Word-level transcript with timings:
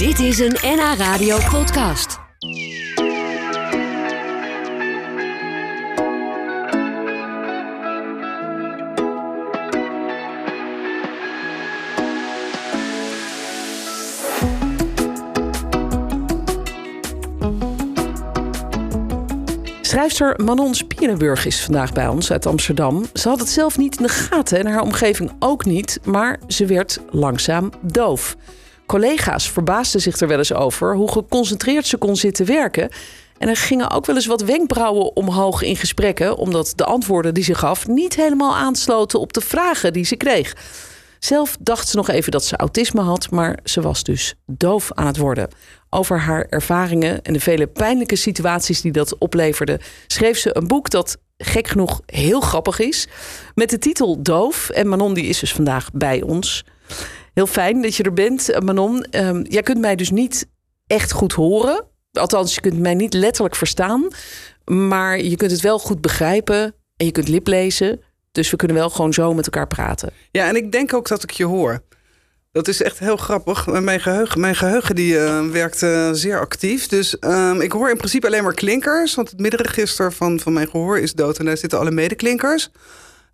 Dit 0.00 0.18
is 0.18 0.38
een 0.38 0.56
NH 0.62 0.94
Radio 0.98 1.38
podcast. 1.50 2.18
Schrijfster 19.80 20.40
Manon 20.44 20.74
Spierenburg 20.74 21.46
is 21.46 21.64
vandaag 21.64 21.92
bij 21.92 22.08
ons 22.08 22.32
uit 22.32 22.46
Amsterdam. 22.46 23.04
Ze 23.14 23.28
had 23.28 23.38
het 23.38 23.48
zelf 23.48 23.78
niet 23.78 23.96
in 23.96 24.02
de 24.02 24.08
gaten 24.08 24.58
en 24.58 24.66
haar 24.66 24.82
omgeving 24.82 25.32
ook 25.38 25.64
niet, 25.64 26.00
maar 26.04 26.40
ze 26.46 26.66
werd 26.66 27.00
langzaam 27.10 27.70
doof. 27.80 28.36
Collega's 28.90 29.50
verbaasden 29.50 30.00
zich 30.00 30.20
er 30.20 30.28
wel 30.28 30.38
eens 30.38 30.52
over 30.52 30.94
hoe 30.94 31.10
geconcentreerd 31.10 31.86
ze 31.86 31.96
kon 31.96 32.16
zitten 32.16 32.46
werken. 32.46 32.88
En 33.38 33.48
er 33.48 33.56
gingen 33.56 33.90
ook 33.90 34.06
wel 34.06 34.16
eens 34.16 34.26
wat 34.26 34.42
wenkbrauwen 34.42 35.16
omhoog 35.16 35.62
in 35.62 35.76
gesprekken, 35.76 36.36
omdat 36.36 36.72
de 36.76 36.84
antwoorden 36.84 37.34
die 37.34 37.44
ze 37.44 37.54
gaf 37.54 37.88
niet 37.88 38.16
helemaal 38.16 38.56
aansloten 38.56 39.20
op 39.20 39.32
de 39.32 39.40
vragen 39.40 39.92
die 39.92 40.04
ze 40.04 40.16
kreeg. 40.16 40.56
Zelf 41.18 41.56
dacht 41.60 41.88
ze 41.88 41.96
nog 41.96 42.08
even 42.08 42.32
dat 42.32 42.44
ze 42.44 42.56
autisme 42.56 43.00
had, 43.00 43.30
maar 43.30 43.58
ze 43.64 43.80
was 43.80 44.02
dus 44.02 44.34
doof 44.46 44.92
aan 44.94 45.06
het 45.06 45.16
worden. 45.16 45.48
Over 45.90 46.20
haar 46.20 46.46
ervaringen 46.48 47.22
en 47.22 47.32
de 47.32 47.40
vele 47.40 47.66
pijnlijke 47.66 48.16
situaties 48.16 48.80
die 48.80 48.92
dat 48.92 49.18
opleverde, 49.18 49.80
schreef 50.06 50.38
ze 50.38 50.56
een 50.56 50.66
boek 50.66 50.90
dat 50.90 51.16
gek 51.36 51.68
genoeg 51.68 52.00
heel 52.06 52.40
grappig 52.40 52.78
is. 52.78 53.06
Met 53.54 53.70
de 53.70 53.78
titel 53.78 54.22
Doof. 54.22 54.70
En 54.70 54.88
Manon 54.88 55.14
die 55.14 55.26
is 55.26 55.38
dus 55.38 55.52
vandaag 55.52 55.90
bij 55.92 56.22
ons. 56.22 56.64
Heel 57.34 57.46
fijn 57.46 57.82
dat 57.82 57.94
je 57.96 58.02
er 58.02 58.12
bent, 58.12 58.60
Manon. 58.64 59.06
Um, 59.10 59.42
jij 59.48 59.62
kunt 59.62 59.80
mij 59.80 59.96
dus 59.96 60.10
niet 60.10 60.46
echt 60.86 61.12
goed 61.12 61.32
horen. 61.32 61.84
Althans, 62.12 62.54
je 62.54 62.60
kunt 62.60 62.78
mij 62.78 62.94
niet 62.94 63.14
letterlijk 63.14 63.56
verstaan. 63.56 64.08
Maar 64.64 65.20
je 65.20 65.36
kunt 65.36 65.50
het 65.50 65.60
wel 65.60 65.78
goed 65.78 66.00
begrijpen. 66.00 66.74
En 66.96 67.06
je 67.06 67.12
kunt 67.12 67.28
liplezen. 67.28 68.00
Dus 68.32 68.50
we 68.50 68.56
kunnen 68.56 68.76
wel 68.76 68.90
gewoon 68.90 69.12
zo 69.12 69.34
met 69.34 69.44
elkaar 69.44 69.66
praten. 69.66 70.10
Ja, 70.30 70.48
en 70.48 70.56
ik 70.56 70.72
denk 70.72 70.94
ook 70.94 71.08
dat 71.08 71.22
ik 71.22 71.30
je 71.30 71.44
hoor. 71.44 71.82
Dat 72.52 72.68
is 72.68 72.82
echt 72.82 72.98
heel 72.98 73.16
grappig. 73.16 73.66
Mijn 73.66 74.00
geheugen, 74.00 74.40
mijn 74.40 74.54
geheugen 74.54 74.94
die, 74.94 75.14
uh, 75.14 75.46
werkt 75.46 75.82
uh, 75.82 76.12
zeer 76.12 76.40
actief. 76.40 76.86
Dus 76.86 77.16
um, 77.20 77.60
ik 77.60 77.72
hoor 77.72 77.90
in 77.90 77.96
principe 77.96 78.26
alleen 78.26 78.42
maar 78.42 78.54
klinkers. 78.54 79.14
Want 79.14 79.30
het 79.30 79.40
middenregister 79.40 80.12
van, 80.12 80.40
van 80.40 80.52
mijn 80.52 80.68
gehoor 80.68 80.98
is 80.98 81.12
dood. 81.12 81.38
En 81.38 81.44
daar 81.44 81.56
zitten 81.56 81.78
alle 81.78 81.90
medeklinkers. 81.90 82.70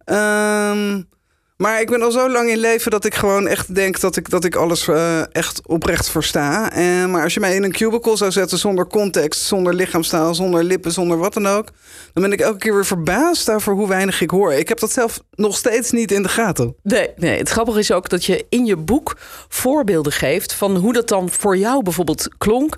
Um, 0.05 1.09
maar 1.57 1.81
ik 1.81 1.91
ben 1.91 2.03
al 2.03 2.11
zo 2.11 2.31
lang 2.31 2.51
in 2.51 2.59
leven 2.59 2.91
dat 2.91 3.05
ik 3.05 3.15
gewoon 3.15 3.49
echt 3.49 3.75
denk 3.75 4.01
dat 4.01 4.17
ik, 4.17 4.31
dat 4.31 4.45
ik 4.45 4.55
alles 4.55 4.87
uh, 4.87 5.35
echt 5.35 5.61
oprecht 5.67 6.09
versta. 6.11 6.73
En, 6.73 7.11
maar 7.11 7.23
als 7.23 7.35
je 7.35 7.41
mij 7.41 7.55
in 7.55 7.63
een 7.63 7.73
cubicle 7.73 8.17
zou 8.17 8.31
zetten 8.31 8.59
zonder 8.59 8.87
context, 8.87 9.41
zonder 9.41 9.75
lichaamstaal, 9.75 10.35
zonder 10.35 10.65
lippen, 10.65 10.93
zonder 10.93 11.19
wat 11.19 11.35
dan 11.35 11.47
ook. 11.47 11.69
Dan 12.13 12.23
ben 12.23 12.33
ik 12.33 12.41
elke 12.41 12.59
keer 12.59 12.75
weer 12.75 12.87
verbaasd 12.87 13.51
over 13.51 13.73
hoe 13.73 13.89
weinig 13.89 14.21
ik 14.21 14.31
hoor. 14.31 14.53
Ik 14.53 14.69
heb 14.69 14.79
dat 14.79 14.93
zelf 14.93 15.21
nog 15.31 15.57
steeds 15.57 15.91
niet 15.91 16.13
in 16.13 16.23
de 16.23 16.29
gaten. 16.29 16.75
Nee, 16.83 17.11
nee 17.17 17.39
het 17.39 17.49
grappige 17.49 17.79
is 17.79 17.93
ook 17.93 18.09
dat 18.09 18.25
je 18.25 18.47
in 18.49 18.67
je 18.67 18.77
boek 18.77 19.17
voorbeelden 19.49 20.13
geeft 20.13 20.53
van 20.53 20.77
hoe 20.77 20.93
dat 20.93 21.09
dan 21.09 21.31
voor 21.31 21.57
jou 21.57 21.83
bijvoorbeeld 21.83 22.29
klonk. 22.39 22.75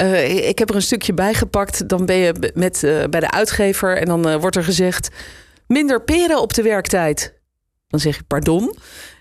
Uh, 0.00 0.48
ik 0.48 0.58
heb 0.58 0.68
er 0.68 0.74
een 0.74 0.82
stukje 0.82 1.14
bijgepakt. 1.14 1.88
Dan 1.88 2.06
ben 2.06 2.16
je 2.16 2.52
met, 2.54 2.80
bij 3.10 3.20
de 3.20 3.30
uitgever 3.30 3.96
en 3.96 4.06
dan 4.06 4.40
wordt 4.40 4.56
er 4.56 4.64
gezegd: 4.64 5.08
minder 5.66 6.02
peren 6.02 6.40
op 6.40 6.54
de 6.54 6.62
werktijd. 6.62 7.38
Dan 7.90 8.00
zeg 8.00 8.16
je 8.16 8.22
pardon. 8.22 8.76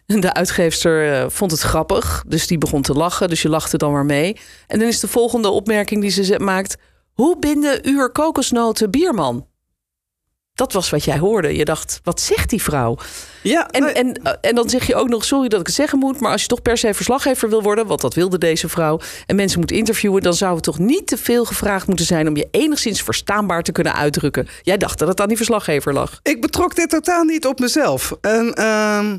En 0.05 0.19
de 0.25 0.33
uitgeefster 0.33 1.21
uh, 1.23 1.29
vond 1.29 1.51
het 1.51 1.61
grappig, 1.61 2.23
dus 2.27 2.47
die 2.47 2.57
begon 2.57 2.81
te 2.81 2.93
lachen. 2.93 3.29
Dus 3.29 3.41
je 3.41 3.49
lachte 3.49 3.77
dan 3.77 3.91
maar 3.91 4.05
mee. 4.05 4.37
En 4.67 4.79
dan 4.79 4.87
is 4.87 4.99
de 4.99 5.07
volgende 5.07 5.49
opmerking 5.49 6.01
die 6.01 6.09
ze 6.09 6.39
maakt... 6.39 6.77
Hoe 7.13 7.39
binden 7.39 7.89
uur 7.89 8.11
kokosnoten 8.11 8.91
bierman? 8.91 9.48
Dat 10.59 10.73
was 10.73 10.89
wat 10.89 11.03
jij 11.03 11.17
hoorde. 11.17 11.55
Je 11.55 11.65
dacht, 11.65 11.99
wat 12.03 12.21
zegt 12.21 12.49
die 12.49 12.61
vrouw? 12.61 12.97
Ja, 13.43 13.67
en, 13.67 13.95
en, 13.95 14.21
en 14.41 14.55
dan 14.55 14.69
zeg 14.69 14.87
je 14.87 14.95
ook 14.95 15.09
nog, 15.09 15.25
sorry 15.25 15.47
dat 15.47 15.59
ik 15.59 15.65
het 15.65 15.75
zeggen 15.75 15.99
moet... 15.99 16.19
maar 16.19 16.31
als 16.31 16.41
je 16.41 16.47
toch 16.47 16.61
per 16.61 16.77
se 16.77 16.93
verslaggever 16.93 17.49
wil 17.49 17.61
worden... 17.61 17.87
want 17.87 18.01
dat 18.01 18.13
wilde 18.13 18.37
deze 18.37 18.69
vrouw... 18.69 18.99
en 19.25 19.35
mensen 19.35 19.59
moet 19.59 19.71
interviewen... 19.71 20.21
dan 20.21 20.33
zou 20.33 20.55
het 20.55 20.63
toch 20.63 20.79
niet 20.79 21.07
te 21.07 21.17
veel 21.17 21.45
gevraagd 21.45 21.87
moeten 21.87 22.05
zijn... 22.05 22.27
om 22.27 22.35
je 22.35 22.47
enigszins 22.51 23.01
verstaanbaar 23.01 23.63
te 23.63 23.71
kunnen 23.71 23.95
uitdrukken. 23.95 24.47
Jij 24.61 24.77
dacht 24.77 24.99
dat 24.99 25.07
het 25.07 25.21
aan 25.21 25.27
die 25.27 25.37
verslaggever 25.37 25.93
lag. 25.93 26.19
Ik 26.23 26.41
betrok 26.41 26.75
dit 26.75 26.89
totaal 26.89 27.23
niet 27.23 27.45
op 27.45 27.59
mezelf. 27.59 28.17
En 28.21 28.55
uh, 28.59 29.13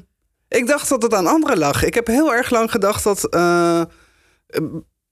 ik 0.49 0.67
dacht 0.67 0.89
dat 0.89 1.03
het 1.03 1.15
aan 1.15 1.27
anderen 1.27 1.59
lag. 1.59 1.85
Ik 1.85 1.95
heb 1.95 2.07
heel 2.07 2.35
erg 2.35 2.51
lang 2.51 2.71
gedacht 2.71 3.05
dat... 3.05 3.27
Uh, 3.35 3.83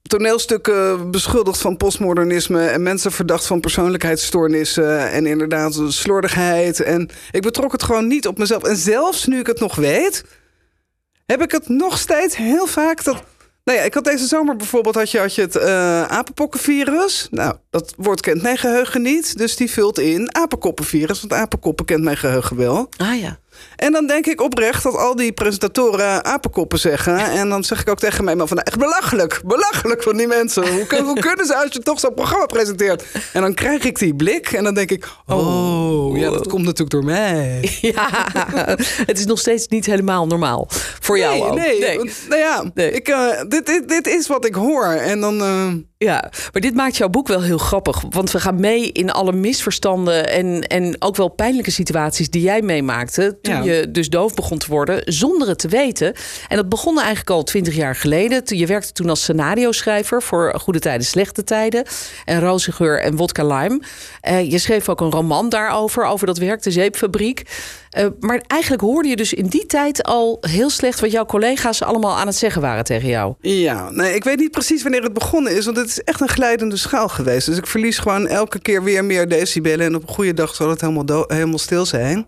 toneelstukken 0.08 1.10
beschuldigd 1.10 1.60
van 1.60 1.76
postmodernisme 1.76 2.66
en 2.66 2.82
mensen 2.82 3.12
verdacht 3.12 3.46
van 3.46 3.60
persoonlijkheidsstoornissen 3.60 5.10
en 5.10 5.26
inderdaad 5.26 5.80
slordigheid. 5.88 6.80
En 6.80 7.10
ik 7.30 7.42
betrok 7.42 7.72
het 7.72 7.82
gewoon 7.82 8.06
niet 8.06 8.26
op 8.26 8.38
mezelf. 8.38 8.62
En 8.62 8.76
zelfs 8.76 9.26
nu 9.26 9.38
ik 9.38 9.46
het 9.46 9.60
nog 9.60 9.74
weet, 9.74 10.24
heb 11.26 11.42
ik 11.42 11.52
het 11.52 11.68
nog 11.68 11.98
steeds 11.98 12.36
heel 12.36 12.66
vaak 12.66 13.04
dat. 13.04 13.22
Nou 13.64 13.78
ja, 13.78 13.84
ik 13.84 13.94
had 13.94 14.04
deze 14.04 14.26
zomer 14.26 14.56
bijvoorbeeld 14.56 14.94
had 14.94 15.10
je, 15.10 15.18
had 15.18 15.34
je 15.34 15.40
het 15.40 15.56
uh. 15.56 17.28
Nou, 17.30 17.56
dat 17.70 17.94
woord 17.96 18.20
kent 18.20 18.42
mijn 18.42 18.58
geheugen 18.58 19.02
niet. 19.02 19.38
Dus 19.38 19.56
die 19.56 19.70
vult 19.70 19.98
in 19.98 20.34
apenkoppenvirus. 20.34 21.20
Want 21.20 21.32
apenkoppen 21.32 21.84
kent 21.84 22.02
mijn 22.02 22.16
geheugen 22.16 22.56
wel. 22.56 22.88
Ah 22.96 23.20
ja. 23.20 23.38
En 23.76 23.92
dan 23.92 24.06
denk 24.06 24.26
ik 24.26 24.40
oprecht 24.40 24.82
dat 24.82 24.96
al 24.96 25.16
die 25.16 25.32
presentatoren 25.32 26.24
apenkoppen 26.24 26.78
zeggen. 26.78 27.18
En 27.18 27.48
dan 27.48 27.64
zeg 27.64 27.80
ik 27.80 27.88
ook 27.88 27.98
tegen 27.98 28.24
mij 28.24 28.36
maar 28.36 28.46
van 28.46 28.58
echt 28.58 28.78
belachelijk. 28.78 29.40
Belachelijk 29.44 30.02
van 30.02 30.16
die 30.16 30.26
mensen. 30.26 30.68
Hoe, 30.68 31.02
hoe 31.02 31.20
kunnen 31.20 31.46
ze 31.46 31.56
als 31.56 31.72
je 31.72 31.78
toch 31.78 32.00
zo'n 32.00 32.14
programma 32.14 32.46
presenteert? 32.46 33.04
En 33.32 33.40
dan 33.40 33.54
krijg 33.54 33.84
ik 33.84 33.98
die 33.98 34.14
blik 34.14 34.52
en 34.52 34.64
dan 34.64 34.74
denk 34.74 34.90
ik... 34.90 35.08
Oh, 35.26 36.18
ja, 36.18 36.30
dat 36.30 36.48
komt 36.48 36.64
natuurlijk 36.64 36.90
door 36.90 37.04
mij. 37.04 37.56
Ja, 37.88 38.26
het 39.06 39.18
is 39.18 39.24
nog 39.24 39.38
steeds 39.38 39.68
niet 39.68 39.86
helemaal 39.86 40.26
normaal. 40.26 40.66
Voor 41.00 41.18
nee, 41.18 41.24
jou 41.24 41.50
ook. 41.50 41.56
Nee, 41.56 41.80
nee. 41.80 41.96
Nou 42.28 42.40
ja, 42.40 42.64
nee. 42.74 42.90
Ik, 42.90 43.08
uh, 43.08 43.40
dit, 43.48 43.66
dit, 43.66 43.88
dit, 43.88 44.06
is 44.06 44.26
wat 44.26 44.44
ik 44.44 44.54
hoor. 44.54 44.84
En 44.84 45.20
dan... 45.20 45.42
Uh... 45.42 45.72
Ja, 45.98 46.30
maar 46.52 46.62
dit 46.62 46.74
maakt 46.74 46.96
jouw 46.96 47.08
boek 47.08 47.28
wel 47.28 47.42
heel 47.42 47.58
grappig. 47.58 48.02
Want 48.10 48.30
we 48.30 48.40
gaan 48.40 48.60
mee 48.60 48.92
in 48.92 49.10
alle 49.10 49.32
misverstanden 49.32 50.28
en, 50.28 50.62
en 50.62 50.96
ook 50.98 51.16
wel 51.16 51.28
pijnlijke 51.28 51.70
situaties 51.70 52.30
die 52.30 52.42
jij 52.42 52.62
meemaakte. 52.62 53.38
Toen 53.42 53.54
ja. 53.54 53.62
je 53.62 53.90
dus 53.90 54.08
doof 54.08 54.34
begon 54.34 54.58
te 54.58 54.66
worden, 54.68 55.02
zonder 55.04 55.48
het 55.48 55.58
te 55.58 55.68
weten. 55.68 56.14
En 56.48 56.56
dat 56.56 56.68
begon 56.68 56.96
eigenlijk 56.96 57.30
al 57.30 57.42
twintig 57.42 57.74
jaar 57.74 57.96
geleden. 57.96 58.42
Je 58.44 58.66
werkte 58.66 58.92
toen 58.92 59.08
als 59.08 59.20
scenario-schrijver 59.20 60.22
voor 60.22 60.54
Goede 60.60 60.78
Tijden, 60.78 61.06
Slechte 61.06 61.44
Tijden. 61.44 61.84
En 62.24 62.40
Rozengeur 62.40 63.00
en 63.00 63.16
Wodka 63.16 63.46
Lime. 63.46 63.80
Uh, 64.28 64.50
je 64.50 64.58
schreef 64.58 64.88
ook 64.88 65.00
een 65.00 65.10
roman 65.10 65.48
daarover, 65.48 66.04
over 66.04 66.26
dat 66.26 66.38
werk, 66.38 66.62
de 66.62 66.70
zeepfabriek. 66.70 67.42
Uh, 67.96 68.06
maar 68.20 68.42
eigenlijk 68.46 68.82
hoorde 68.82 69.08
je 69.08 69.16
dus 69.16 69.32
in 69.32 69.46
die 69.46 69.66
tijd 69.66 70.02
al 70.02 70.38
heel 70.40 70.70
slecht 70.70 71.00
wat 71.00 71.10
jouw 71.10 71.24
collega's 71.24 71.82
allemaal 71.82 72.16
aan 72.16 72.26
het 72.26 72.36
zeggen 72.36 72.62
waren 72.62 72.84
tegen 72.84 73.08
jou. 73.08 73.34
Ja, 73.40 73.90
nee, 73.90 74.14
ik 74.14 74.24
weet 74.24 74.38
niet 74.38 74.50
precies 74.50 74.82
wanneer 74.82 75.02
het 75.02 75.12
begonnen 75.12 75.56
is, 75.56 75.64
want 75.64 75.76
het 75.76 75.88
is 75.88 76.02
echt 76.02 76.20
een 76.20 76.28
glijdende 76.28 76.76
schaal 76.76 77.08
geweest. 77.08 77.46
Dus 77.46 77.56
ik 77.56 77.66
verlies 77.66 77.98
gewoon 77.98 78.26
elke 78.26 78.58
keer 78.58 78.82
weer 78.82 79.04
meer 79.04 79.28
decibellen 79.28 79.86
en 79.86 79.94
op 79.94 80.02
een 80.02 80.14
goede 80.14 80.34
dag 80.34 80.54
zal 80.54 80.70
het 80.70 80.80
helemaal, 80.80 81.24
helemaal 81.26 81.58
stil 81.58 81.86
zijn. 81.86 82.26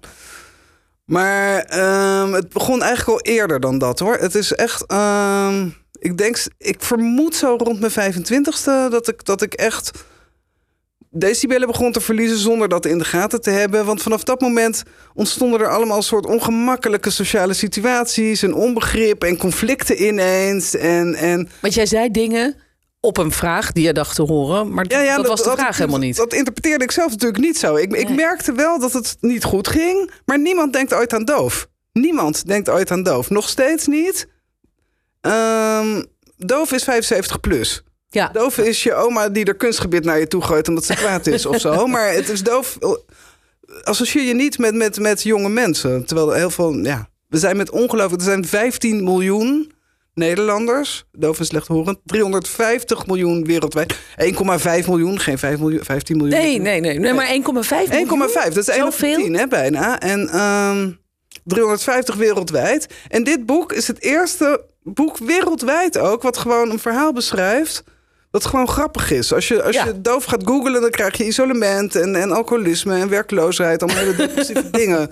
Maar 1.04 1.78
um, 2.22 2.32
het 2.34 2.49
begon 2.49 2.82
eigenlijk 2.82 3.26
al 3.26 3.32
eerder 3.32 3.60
dan 3.60 3.78
dat 3.78 3.99
hoor. 3.99 4.16
Het 4.16 4.34
is 4.34 4.53
echt. 4.53 4.93
Um, 4.93 5.75
ik 5.99 6.19
denk, 6.19 6.38
ik 6.59 6.82
vermoed 6.82 7.34
zo 7.34 7.56
rond 7.59 7.81
mijn 7.81 8.15
25ste 8.15 8.91
dat 8.91 9.09
ik, 9.09 9.25
dat 9.25 9.43
ik 9.43 9.54
echt 9.54 9.91
decibellen 11.10 11.66
begon 11.66 11.93
te 11.93 12.00
verliezen 12.00 12.38
zonder 12.38 12.69
dat 12.69 12.87
in 12.87 12.98
de 12.98 13.04
gaten 13.04 13.41
te 13.41 13.50
hebben. 13.50 13.84
Want 13.84 14.03
vanaf 14.03 14.25
dat 14.25 14.41
moment 14.41 14.82
ontstonden 15.15 15.60
er 15.60 15.69
allemaal 15.69 15.97
een 15.97 16.03
soort 16.03 16.26
ongemakkelijke 16.26 17.10
sociale 17.10 17.54
situaties 17.54 18.43
en 18.43 18.54
onbegrip 18.54 19.25
en 19.25 19.37
conflicten 19.37 20.06
ineens. 20.06 20.76
En, 20.76 21.15
en... 21.15 21.49
Want 21.60 21.75
jij 21.75 21.87
zei 21.87 22.10
dingen 22.10 22.56
op 23.00 23.16
een 23.16 23.32
vraag 23.32 23.73
die 23.73 23.84
je 23.84 23.93
dacht 23.93 24.14
te 24.14 24.23
horen, 24.23 24.75
maar 24.75 24.84
ja, 24.88 25.00
ja, 25.00 25.17
dat, 25.17 25.26
dat, 25.26 25.38
was 25.38 25.43
de 25.43 25.50
vraag 25.50 25.67
dat, 25.67 25.76
helemaal 25.76 25.99
niet. 25.99 26.17
Dat 26.17 26.32
interpreteerde 26.32 26.84
ik 26.84 26.90
zelf 26.90 27.11
natuurlijk 27.11 27.43
niet 27.43 27.58
zo. 27.58 27.76
Ik, 27.76 27.90
nee. 27.90 28.00
ik 28.00 28.08
merkte 28.08 28.52
wel 28.52 28.79
dat 28.79 28.93
het 28.93 29.17
niet 29.20 29.44
goed 29.44 29.69
ging, 29.69 30.11
maar 30.25 30.38
niemand 30.38 30.73
denkt 30.73 30.94
ooit 30.94 31.12
aan 31.12 31.25
doof. 31.25 31.69
Niemand 31.93 32.46
denkt 32.46 32.69
ooit 32.69 32.90
aan 32.90 33.02
doof. 33.02 33.31
Nog 33.31 33.49
steeds 33.49 33.87
niet. 33.87 34.29
Um, 35.20 36.06
doof 36.37 36.73
is 36.73 36.84
75 36.84 37.40
plus. 37.40 37.82
Ja. 38.10 38.28
Doof 38.32 38.58
is 38.58 38.82
je 38.82 38.94
oma 38.94 39.28
die 39.28 39.44
er 39.44 39.54
kunstgebied 39.54 40.04
naar 40.04 40.18
je 40.18 40.26
toe 40.26 40.42
gooit 40.42 40.68
omdat 40.68 40.84
ze 40.84 40.94
kwaad 40.94 41.26
is 41.26 41.46
of 41.46 41.60
zo. 41.60 41.86
Maar 41.86 42.12
het 42.12 42.28
is 42.28 42.42
doof. 42.42 42.78
Associeer 43.82 44.24
je 44.24 44.34
niet 44.34 44.58
met, 44.58 44.74
met, 44.74 44.98
met 44.98 45.22
jonge 45.22 45.48
mensen. 45.48 46.04
Terwijl 46.06 46.32
heel 46.32 46.50
veel. 46.50 46.72
Ja, 46.72 47.08
we 47.28 47.38
zijn 47.38 47.56
met 47.56 47.70
ongelooflijk. 47.70 48.22
Er 48.22 48.28
zijn 48.28 48.46
15 48.46 49.04
miljoen 49.04 49.72
Nederlanders. 50.14 51.04
Doof 51.12 51.38
en 51.38 51.44
slechthorend. 51.44 51.98
350 52.04 53.06
miljoen 53.06 53.44
wereldwijd. 53.44 53.94
1,5 53.94 54.86
miljoen. 54.86 55.20
Geen 55.20 55.38
5 55.38 55.58
miljoen, 55.58 55.84
15 55.84 56.16
miljoen. 56.16 56.38
Nee, 56.38 56.58
nee, 56.58 56.80
nee. 56.80 56.98
nee 56.98 57.12
maar 57.12 57.26
1,5 57.26 57.32
miljoen. 57.32 58.28
1,5. 58.28 58.54
Dat 58.54 58.56
is 58.56 58.68
1 58.68 58.86
op 58.86 58.94
10 58.94 59.34
hè, 59.34 59.46
bijna. 59.46 60.00
En 60.00 60.40
um, 60.40 60.98
350 61.44 62.14
wereldwijd. 62.14 62.86
En 63.08 63.24
dit 63.24 63.46
boek 63.46 63.72
is 63.72 63.86
het 63.86 64.02
eerste 64.02 64.64
boek 64.82 65.18
wereldwijd 65.18 65.98
ook, 65.98 66.22
wat 66.22 66.38
gewoon 66.38 66.70
een 66.70 66.78
verhaal 66.78 67.12
beschrijft. 67.12 67.84
Wat 68.31 68.44
gewoon 68.47 68.69
grappig 68.69 69.11
is. 69.11 69.32
Als 69.32 69.49
je, 69.49 69.62
als 69.62 69.75
Ja. 69.75 69.85
je 69.85 70.00
doof 70.00 70.25
gaat 70.25 70.43
googlen, 70.44 70.81
dan 70.81 70.91
krijg 70.91 71.17
je 71.17 71.27
isolement 71.27 71.94
en, 71.97 72.15
en 72.17 72.32
alcoholisme 72.32 72.94
en 72.94 73.09
werkloosheid. 73.09 73.82
Allemaal 73.82 74.03
hele 74.03 74.17
depressieve 74.17 74.71
dingen. 74.81 75.11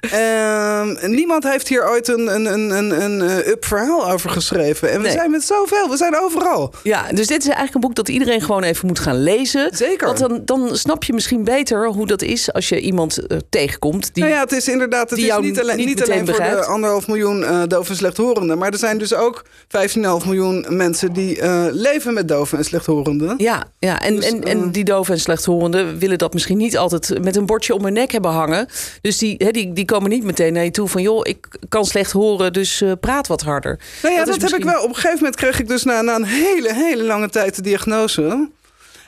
Ehm, 0.00 1.10
niemand 1.10 1.44
heeft 1.44 1.68
hier 1.68 1.88
ooit 1.88 2.08
een, 2.08 2.34
een, 2.34 2.46
een, 2.46 2.70
een, 2.70 3.02
een 3.02 3.20
eh, 3.28 3.46
up 3.48 3.64
verhaal 3.64 4.10
over 4.10 4.30
geschreven. 4.30 4.90
En 4.90 4.96
we 4.96 5.02
Nee. 5.02 5.12
zijn 5.12 5.30
met 5.30 5.44
zoveel, 5.44 5.88
we 5.90 5.96
zijn 5.96 6.16
overal. 6.20 6.72
Ja, 6.82 7.02
dus 7.12 7.26
dit 7.26 7.38
is 7.40 7.44
eigenlijk 7.46 7.74
een 7.74 7.80
boek 7.80 7.94
dat 7.94 8.08
iedereen 8.08 8.40
gewoon 8.40 8.62
even 8.62 8.86
moet 8.86 8.98
gaan 8.98 9.22
lezen. 9.22 9.68
Zeker. 9.76 10.06
Want 10.06 10.18
dan, 10.18 10.40
dan 10.44 10.76
snap 10.76 11.04
je 11.04 11.12
misschien 11.12 11.44
beter 11.44 11.86
hoe 11.88 12.06
dat 12.06 12.22
is 12.22 12.52
als 12.52 12.68
je 12.68 12.80
iemand 12.80 13.26
eh, 13.26 13.38
tegenkomt. 13.50 14.14
Die, 14.14 14.22
nou 14.22 14.34
ja, 14.34 14.40
het 14.42 14.52
is 14.52 14.68
inderdaad, 14.68 15.10
het 15.10 15.18
is 15.18 15.24
niet 15.40 15.60
alleen, 15.60 15.76
niet 15.76 16.02
alleen 16.02 16.26
voor 16.26 16.36
de 16.36 16.64
anderhalf 16.64 17.06
miljoen 17.06 17.44
eh 17.44 17.62
doof 17.66 17.88
en 17.88 17.96
slechthorenden. 17.96 18.58
Maar 18.58 18.70
er 18.72 18.78
zijn 18.78 18.98
dus 18.98 19.14
ook 19.14 19.44
15,5 19.88 20.00
miljoen 20.26 20.66
mensen 20.68 21.12
die 21.12 21.38
leven 21.72 22.14
met 22.14 22.28
doven 22.28 22.58
en 22.58 22.64
slechthorenden. 22.64 23.34
Ja, 23.38 23.64
ja. 23.78 24.00
En, 24.00 24.14
Dus, 24.16 24.24
en, 24.26 24.44
en 24.44 24.70
die 24.70 24.84
doven 24.84 25.14
en 25.14 25.20
slechthorenden 25.20 25.98
willen 25.98 26.18
dat 26.18 26.32
misschien 26.32 26.56
niet 26.58 26.76
altijd 26.78 27.22
met 27.22 27.36
een 27.36 27.46
bordje 27.46 27.74
om 27.74 27.84
hun 27.84 27.92
nek 27.92 28.12
hebben 28.12 28.30
hangen. 28.30 28.66
Dus 29.00 29.18
die, 29.18 29.34
hè, 29.38 29.50
die, 29.50 29.72
die 29.72 29.84
komen 29.88 30.10
niet 30.10 30.24
meteen 30.24 30.52
naar 30.52 30.64
je 30.64 30.70
toe 30.70 30.88
van 30.88 31.02
joh, 31.02 31.20
ik 31.22 31.46
kan 31.68 31.84
slecht 31.84 32.12
horen, 32.12 32.52
dus 32.52 32.80
eh, 32.80 32.92
praat 33.00 33.26
wat 33.26 33.42
harder. 33.42 33.80
Nou 34.02 34.14
ja, 34.14 34.24
Dat 34.24 34.40
heb 34.42 34.50
ik 34.50 34.64
wel. 34.64 34.82
Op 34.82 34.88
een 34.88 34.94
gegeven 34.94 35.16
moment 35.16 35.36
kreeg 35.36 35.60
ik 35.60 35.68
dus 35.68 35.84
na, 35.84 36.00
na 36.02 36.14
een 36.14 36.24
hele, 36.24 36.74
hele 36.74 37.02
lange 37.02 37.28
tijd 37.28 37.54
de 37.56 37.62
diagnose. 37.62 38.48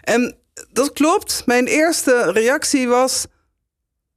En 0.02 0.34
dat 0.72 0.92
klopt. 0.92 1.42
Mijn 1.46 1.66
eerste 1.66 2.30
reactie 2.32 2.88
was... 2.88 3.26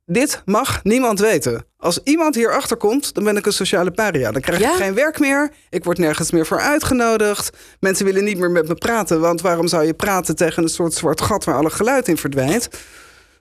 Dit 0.05 0.41
mag 0.45 0.83
niemand 0.83 1.19
weten. 1.19 1.65
Als 1.77 1.99
iemand 2.03 2.35
hierachter 2.35 2.77
komt, 2.77 3.13
dan 3.13 3.23
ben 3.23 3.37
ik 3.37 3.45
een 3.45 3.53
sociale 3.53 3.91
paria. 3.91 4.31
Dan 4.31 4.41
krijg 4.41 4.59
Ja? 4.59 4.69
ik 4.71 4.75
geen 4.75 4.93
werk 4.93 5.19
meer. 5.19 5.51
Ik 5.69 5.83
word 5.83 5.97
nergens 5.97 6.31
meer 6.31 6.45
voor 6.45 6.59
uitgenodigd. 6.59 7.57
Mensen 7.79 8.05
willen 8.05 8.23
niet 8.23 8.37
meer 8.37 8.51
met 8.51 8.67
me 8.67 8.75
praten. 8.75 9.19
Want 9.19 9.41
waarom 9.41 9.67
zou 9.67 9.85
je 9.85 9.93
praten 9.93 10.35
tegen 10.35 10.63
een 10.63 10.69
soort 10.69 10.93
zwart 10.93 11.21
gat... 11.21 11.43
waar 11.43 11.55
alle 11.55 11.69
geluid 11.69 12.07
in 12.07 12.17
verdwijnt? 12.17 12.67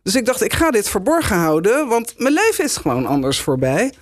Dus 0.03 0.15
ik 0.15 0.25
dacht, 0.25 0.43
ik 0.43 0.53
ga 0.53 0.71
dit 0.71 0.89
verborgen 0.89 1.37
houden. 1.37 1.89
Want 1.89 2.19
mijn 2.19 2.35
leven 2.35 2.65
is 2.65 2.77
gewoon 2.77 3.07
anders 3.07 3.41
voorbij. 3.41 3.93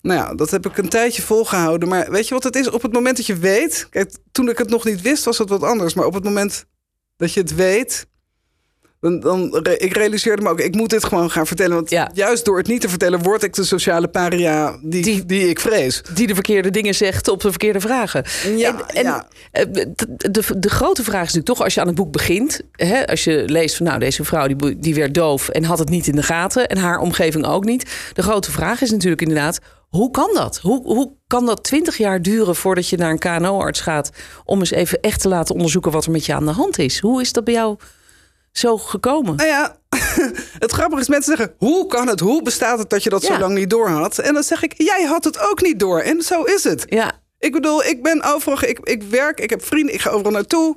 Nou 0.00 0.20
ja, 0.20 0.34
dat 0.34 0.50
heb 0.50 0.66
ik 0.66 0.78
een 0.78 0.88
tijdje 0.88 1.22
volgehouden. 1.22 1.88
Maar 1.88 2.10
weet 2.10 2.28
je 2.28 2.34
wat 2.34 2.42
het 2.44 2.56
is? 2.56 2.70
Op 2.70 2.82
het 2.82 2.92
moment 2.92 3.16
dat 3.16 3.26
je 3.26 3.36
weet... 3.36 3.86
Kijk, 3.90 4.16
toen 4.32 4.48
ik 4.48 4.58
het 4.58 4.68
nog 4.68 4.84
niet 4.84 5.02
wist, 5.02 5.24
was 5.24 5.38
het 5.38 5.48
wat 5.48 5.62
anders. 5.62 5.94
Maar 5.94 6.06
op 6.06 6.14
het 6.14 6.24
moment 6.24 6.64
dat 7.16 7.32
je 7.32 7.40
het 7.40 7.54
weet... 7.54 8.06
Dan, 9.00 9.20
dan 9.20 9.66
ik 9.78 9.96
realiseerde 9.96 10.42
me 10.42 10.48
ook, 10.48 10.60
ik 10.60 10.74
moet 10.74 10.90
dit 10.90 11.04
gewoon 11.04 11.30
gaan 11.30 11.46
vertellen. 11.46 11.74
Want 11.74 11.90
Ja. 11.90 12.10
juist 12.14 12.44
door 12.44 12.56
het 12.58 12.66
niet 12.66 12.80
te 12.80 12.88
vertellen... 12.88 13.22
word 13.22 13.42
ik 13.42 13.54
de 13.54 13.64
sociale 13.64 14.08
paria 14.08 14.78
die, 14.82 15.02
Die- 15.02 15.26
die, 15.26 15.48
ik 15.48 15.60
vrees. 15.60 16.02
Die 16.14 16.26
de 16.26 16.34
verkeerde 16.34 16.70
dingen 16.70 16.94
zegt 16.94 17.28
op 17.28 17.40
de 17.40 17.48
verkeerde 17.50 17.80
vragen. 17.80 18.24
Ja, 18.56 18.68
en, 18.86 18.96
en 18.96 19.02
ja. 19.04 19.26
eh, 19.52 19.64
de, 19.72 19.94
de, 20.30 20.58
de 20.58 20.70
grote 20.70 21.02
vraag 21.02 21.20
is 21.26 21.26
natuurlijk 21.26 21.46
toch 21.46 21.60
als 21.62 21.74
je 21.74 21.80
aan 21.80 21.86
het 21.86 21.96
boek 21.96 22.12
begint. 22.12 22.60
Hè, 22.72 23.06
als 23.06 23.24
je 23.24 23.42
leest 23.46 23.76
van 23.76 23.86
nou 23.86 23.98
deze 23.98 24.24
vrouw 24.24 24.46
die, 24.46 24.78
die 24.78 24.94
werd 24.94 25.14
doof 25.14 25.48
en 25.48 25.64
had 25.64 25.78
het 25.78 25.88
niet 25.88 26.06
in 26.06 26.16
de 26.16 26.22
gaten. 26.22 26.68
En 26.68 26.78
haar 26.78 26.98
omgeving 26.98 27.46
ook 27.46 27.64
niet. 27.64 27.90
De 28.12 28.22
grote 28.22 28.50
vraag 28.50 28.80
is 28.82 28.90
natuurlijk 28.90 29.22
inderdaad, 29.22 29.58
hoe 29.88 30.10
kan 30.10 30.30
dat? 30.34 30.58
Hoe, 30.62 30.82
hoe 30.82 31.12
kan 31.26 31.46
dat 31.46 31.62
twintig 31.64 31.96
jaar 31.96 32.22
duren 32.22 32.56
voordat 32.56 32.88
je 32.88 32.96
naar 32.96 33.10
een 33.10 33.18
KNO-arts 33.18 33.80
gaat... 33.80 34.10
om 34.44 34.58
eens 34.58 34.70
even 34.70 35.00
echt 35.00 35.20
te 35.20 35.28
laten 35.28 35.54
onderzoeken 35.54 35.90
wat 35.92 36.04
er 36.04 36.10
met 36.10 36.26
je 36.26 36.34
aan 36.34 36.46
de 36.46 36.52
hand 36.52 36.78
is? 36.78 36.98
Hoe 37.00 37.20
is 37.20 37.32
dat 37.32 37.44
bij 37.44 37.54
jou 37.54 37.76
zo 38.58 38.78
gekomen? 38.78 39.36
Nou 39.36 39.48
ja, 39.48 39.76
het 40.58 40.72
grappige 40.72 41.00
is 41.00 41.08
mensen 41.08 41.36
zeggen... 41.36 41.54
hoe 41.58 41.86
kan 41.86 42.08
het, 42.08 42.20
hoe 42.20 42.42
bestaat 42.42 42.78
het 42.78 42.90
dat 42.90 43.02
je 43.02 43.10
dat 43.10 43.22
Ja. 43.26 43.34
zo 43.34 43.40
lang 43.40 43.54
niet 43.54 43.70
door 43.70 43.88
had? 43.88 44.18
En 44.18 44.34
dan 44.34 44.42
zeg 44.42 44.62
ik, 44.62 44.74
jij 44.76 45.04
had 45.04 45.24
het 45.24 45.38
ook 45.50 45.62
niet 45.62 45.78
door. 45.80 46.00
En 46.00 46.22
zo 46.22 46.42
is 46.42 46.64
het. 46.64 46.84
Ja, 46.88 47.12
Ik 47.38 47.52
bedoel, 47.52 47.84
ik 47.84 48.02
ben 48.02 48.22
overal, 48.22 48.62
ik, 48.68 48.78
ik 48.82 49.02
werk, 49.02 49.40
ik 49.40 49.50
heb 49.50 49.64
vrienden, 49.64 49.94
ik 49.94 50.00
ga 50.00 50.10
overal 50.10 50.32
naartoe. 50.32 50.76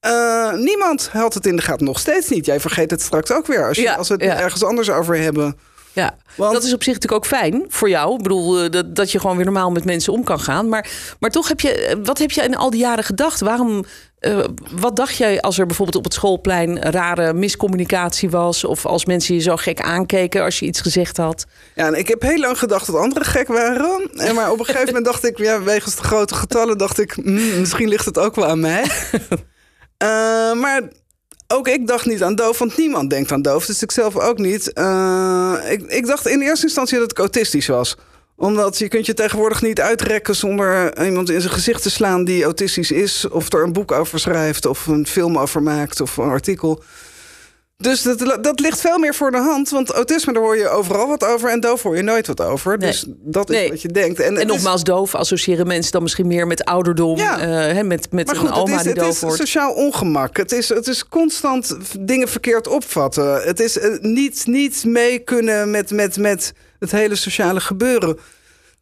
Eh, 0.00 0.52
niemand 0.52 1.08
had 1.12 1.34
het 1.34 1.46
in 1.46 1.56
de 1.56 1.62
gaten, 1.62 1.84
nog 1.86 1.98
steeds 1.98 2.28
niet. 2.28 2.46
Jij 2.46 2.60
vergeet 2.60 2.90
het 2.90 3.02
straks 3.02 3.32
ook 3.32 3.46
weer 3.46 3.68
als, 3.68 3.76
je, 3.76 3.82
Ja, 3.82 3.94
als 3.94 4.08
we 4.08 4.14
het 4.14 4.22
ja. 4.22 4.38
ergens 4.40 4.64
anders 4.64 4.90
over 4.90 5.16
hebben. 5.16 5.58
Ja, 5.92 6.16
Want- 6.36 6.52
dat 6.52 6.62
is 6.62 6.72
op 6.72 6.82
zich 6.82 6.94
natuurlijk 6.94 7.24
ook 7.24 7.30
fijn 7.38 7.64
voor 7.68 7.88
jou. 7.88 8.16
Ik 8.16 8.22
bedoel, 8.22 8.58
eh, 8.62 8.70
dat, 8.70 8.96
dat 8.96 9.12
je 9.12 9.20
gewoon 9.20 9.36
weer 9.36 9.44
normaal 9.44 9.70
met 9.70 9.84
mensen 9.84 10.12
om 10.12 10.24
kan 10.24 10.40
gaan. 10.40 10.68
Maar, 10.68 10.90
maar 11.20 11.30
toch 11.30 11.48
heb 11.48 11.60
je, 11.60 11.72
eh, 11.74 11.96
wat 12.02 12.18
heb 12.18 12.30
je 12.30 12.42
in 12.42 12.56
al 12.56 12.70
die 12.70 12.80
jaren 12.80 13.04
gedacht? 13.04 13.40
Waarom, 13.40 13.84
eh, 14.22 14.44
wat 14.70 14.96
dacht 14.96 15.16
jij 15.16 15.40
als 15.40 15.58
er 15.58 15.66
bijvoorbeeld 15.66 15.96
op 15.96 16.04
het 16.04 16.14
schoolplein 16.14 16.78
rare 16.82 17.32
miscommunicatie 17.32 18.30
was? 18.30 18.64
Of 18.64 18.86
als 18.86 19.04
mensen 19.04 19.34
je 19.34 19.40
zo 19.40 19.56
gek 19.56 19.80
aankeken 19.80 20.42
als 20.42 20.58
je 20.58 20.66
iets 20.66 20.80
gezegd 20.80 21.16
had? 21.16 21.46
Ja, 21.74 21.86
en 21.86 21.94
ik 21.94 22.08
heb 22.08 22.22
heel 22.22 22.38
lang 22.38 22.58
gedacht 22.58 22.86
dat 22.86 22.96
anderen 22.96 23.28
gek 23.28 23.48
waren. 23.48 24.10
En 24.14 24.34
maar 24.34 24.50
op 24.50 24.58
een 24.58 24.64
gegeven 24.64 24.86
moment 24.86 25.04
dacht 25.04 25.24
ik, 25.24 25.38
ja, 25.38 25.62
wegens 25.62 25.96
de 25.96 26.02
grote 26.02 26.34
getallen, 26.34 26.78
dacht 26.78 26.98
ik, 26.98 27.12
hmm, 27.12 27.60
misschien 27.60 27.88
ligt 27.88 28.04
het 28.04 28.18
ook 28.18 28.34
wel 28.34 28.46
aan 28.46 28.60
mij. 28.60 28.84
Eh, 29.96 30.52
maar 30.52 30.82
ook 31.48 31.68
ik 31.68 31.86
dacht 31.86 32.06
niet 32.06 32.22
aan 32.22 32.34
doof, 32.34 32.58
want 32.58 32.76
niemand 32.76 33.10
denkt 33.10 33.32
aan 33.32 33.42
doof. 33.42 33.66
Dus 33.66 33.82
ik 33.82 33.90
zelf 33.90 34.18
ook 34.18 34.38
niet. 34.38 34.72
Eh, 34.72 35.56
ik, 35.68 35.82
ik 35.82 36.06
dacht 36.06 36.26
in 36.26 36.40
eerste 36.40 36.66
instantie 36.66 36.98
dat 36.98 37.10
ik 37.10 37.18
autistisch 37.18 37.66
was 37.66 37.96
omdat 38.42 38.78
je 38.78 38.88
kunt 38.88 39.06
je 39.06 39.14
tegenwoordig 39.14 39.62
niet 39.62 39.80
uitrekken 39.80 40.36
zonder 40.36 41.04
iemand 41.04 41.30
in 41.30 41.40
zijn 41.40 41.52
gezicht 41.52 41.82
te 41.82 41.90
slaan 41.90 42.24
die 42.24 42.44
autistisch 42.44 42.90
is. 42.90 43.28
Of 43.28 43.52
er 43.52 43.62
een 43.62 43.72
boek 43.72 43.92
over 43.92 44.18
schrijft, 44.20 44.66
of 44.66 44.86
een 44.86 45.06
film 45.06 45.38
over 45.38 45.62
maakt, 45.62 46.00
of 46.00 46.16
een 46.16 46.28
artikel. 46.28 46.82
Dus 47.76 48.02
dat, 48.02 48.38
dat 48.40 48.60
ligt 48.60 48.80
veel 48.80 48.98
meer 48.98 49.14
voor 49.14 49.30
de 49.30 49.36
hand. 49.38 49.70
Want 49.70 49.90
autisme, 49.90 50.32
daar 50.32 50.42
hoor 50.42 50.56
je 50.56 50.68
overal 50.68 51.08
wat 51.08 51.24
over. 51.24 51.50
En 51.50 51.60
doof 51.60 51.82
hoor 51.82 51.96
je 51.96 52.02
nooit 52.02 52.26
wat 52.26 52.40
over. 52.40 52.78
Nee. 52.78 52.88
Dus 52.90 53.04
dat 53.08 53.50
is 53.50 53.56
Nee. 53.56 53.68
wat 53.68 53.82
je 53.82 53.88
denkt. 53.88 54.20
En, 54.20 54.32
het 54.34 54.42
En 54.42 54.48
is- 54.48 54.52
nogmaals, 54.54 54.84
doof 54.84 55.14
associëren 55.14 55.66
mensen 55.66 55.92
dan 55.92 56.02
misschien 56.02 56.26
meer 56.26 56.46
met 56.46 56.64
ouderdom. 56.64 57.16
Ja. 57.16 57.38
eh, 57.68 57.84
met 57.84 58.12
met 58.12 58.26
maar 58.26 58.34
een 58.34 58.40
goed, 58.40 58.48
het 58.50 58.58
oma 58.58 58.76
is, 58.76 58.82
die 58.82 58.90
het 58.92 59.00
doof 59.00 59.14
is 59.14 59.20
wordt. 59.20 59.36
sociaal 59.36 59.72
ongemak. 59.72 60.36
Het 60.36 60.52
is, 60.52 60.68
het 60.68 60.86
is 60.86 61.08
constant 61.08 61.76
dingen 62.00 62.28
verkeerd 62.28 62.68
opvatten. 62.68 63.42
Het 63.42 63.60
is 63.60 63.78
eh, 63.78 63.98
niet, 64.00 64.42
niet 64.46 64.84
mee 64.84 65.18
kunnen 65.18 65.70
met, 65.70 65.90
met, 65.90 66.16
met 66.16 66.52
het 66.82 66.90
hele 66.90 67.14
sociale 67.16 67.60
gebeuren. 67.60 68.18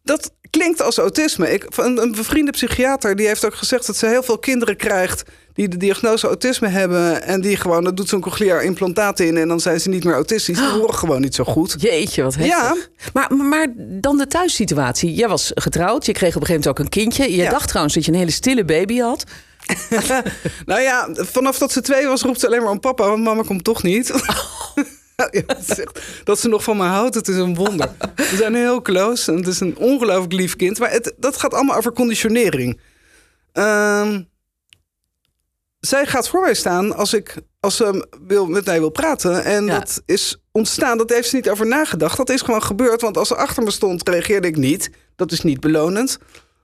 Dat 0.02 0.32
klinkt 0.50 0.82
als 0.82 0.98
autisme. 0.98 1.52
Ik, 1.52 1.66
een, 1.76 2.02
een 2.02 2.12
bevriende 2.12 2.50
psychiater 2.50 3.16
die 3.16 3.26
heeft 3.26 3.44
ook 3.44 3.54
gezegd 3.54 3.86
dat 3.86 3.96
ze 3.96 4.06
heel 4.06 4.22
veel 4.22 4.38
kinderen 4.38 4.76
krijgt 4.76 5.22
die 5.54 5.68
de 5.68 5.76
diagnose 5.76 6.26
autisme 6.26 6.68
hebben 6.68 7.22
en 7.22 7.40
die 7.40 7.56
gewoon, 7.56 7.84
dat 7.84 7.96
doet 7.96 8.08
zo'n 8.08 8.20
cochleair 8.20 8.62
implantaat 8.62 9.20
in 9.20 9.36
en 9.36 9.48
dan 9.48 9.60
zijn 9.60 9.80
ze 9.80 9.88
niet 9.88 10.04
meer 10.04 10.14
autistisch. 10.14 10.56
Die 10.58 10.68
horen 10.68 10.94
gewoon 10.94 11.20
niet 11.20 11.34
zo 11.34 11.44
goed. 11.44 11.74
Jeetje, 11.78 12.22
wat 12.22 12.34
heftig. 12.34 12.52
Ja. 12.56 12.74
Maar, 13.12 13.34
maar 13.36 13.66
dan 13.76 14.16
de 14.18 14.26
thuissituatie. 14.26 15.14
Jij 15.14 15.28
was 15.28 15.50
getrouwd, 15.54 16.06
je 16.06 16.12
kreeg 16.12 16.36
op 16.36 16.40
een 16.40 16.46
gegeven 16.46 16.70
moment 16.70 16.78
ook 16.78 16.84
een 16.84 17.02
kindje. 17.02 17.36
Je 17.36 17.42
Ja. 17.42 17.50
dacht 17.50 17.68
trouwens 17.68 17.94
dat 17.94 18.04
je 18.04 18.12
een 18.12 18.18
hele 18.18 18.30
stille 18.30 18.64
baby 18.64 18.98
had. 18.98 19.24
Nou 20.66 20.80
ja, 20.80 21.08
vanaf 21.12 21.58
dat 21.58 21.72
ze 21.72 21.80
twee 21.80 22.06
was, 22.06 22.22
roept 22.22 22.40
ze 22.40 22.46
alleen 22.46 22.62
maar 22.62 22.70
om 22.70 22.80
papa, 22.80 23.08
want 23.08 23.22
mama 23.24 23.42
komt 23.42 23.64
toch 23.64 23.82
niet. 23.82 24.12
Dat, 26.24 26.38
ze 26.40 26.48
nog 26.48 26.62
van 26.62 26.76
me 26.76 26.82
houdt, 26.84 27.14
het 27.14 27.28
is 27.28 27.36
een 27.36 27.54
wonder. 27.54 27.90
We 28.16 28.34
zijn 28.36 28.54
heel 28.54 28.82
close 28.82 29.30
en 29.30 29.36
het 29.36 29.46
is 29.46 29.60
een 29.60 29.76
ongelooflijk 29.76 30.32
lief 30.32 30.56
kind. 30.56 30.78
Maar 30.78 30.90
het, 30.90 31.12
dat 31.16 31.36
gaat 31.36 31.54
allemaal 31.54 31.76
over 31.76 31.92
conditionering. 31.92 32.80
Ehm, 33.52 34.22
zij 35.80 36.06
gaat 36.06 36.28
voor 36.28 36.40
mij 36.40 36.54
staan 36.54 36.94
als, 36.96 37.14
ik, 37.14 37.34
als 37.60 37.76
ze 37.76 38.06
wil, 38.26 38.46
met 38.46 38.64
mij 38.64 38.78
wil 38.78 38.90
praten. 38.90 39.44
En 39.44 39.64
Ja. 39.64 39.78
dat 39.78 40.02
is 40.06 40.42
ontstaan, 40.52 40.98
dat 40.98 41.10
heeft 41.10 41.28
ze 41.28 41.36
niet 41.36 41.48
over 41.50 41.66
nagedacht. 41.66 42.16
Dat 42.16 42.30
is 42.30 42.40
gewoon 42.40 42.62
gebeurd, 42.62 43.00
want 43.00 43.16
als 43.16 43.28
ze 43.28 43.36
achter 43.36 43.62
me 43.62 43.70
stond, 43.70 44.08
reageerde 44.08 44.48
ik 44.48 44.56
niet. 44.56 44.90
Dat 45.16 45.32
is 45.32 45.40
niet 45.42 45.60
belonend. 45.60 46.18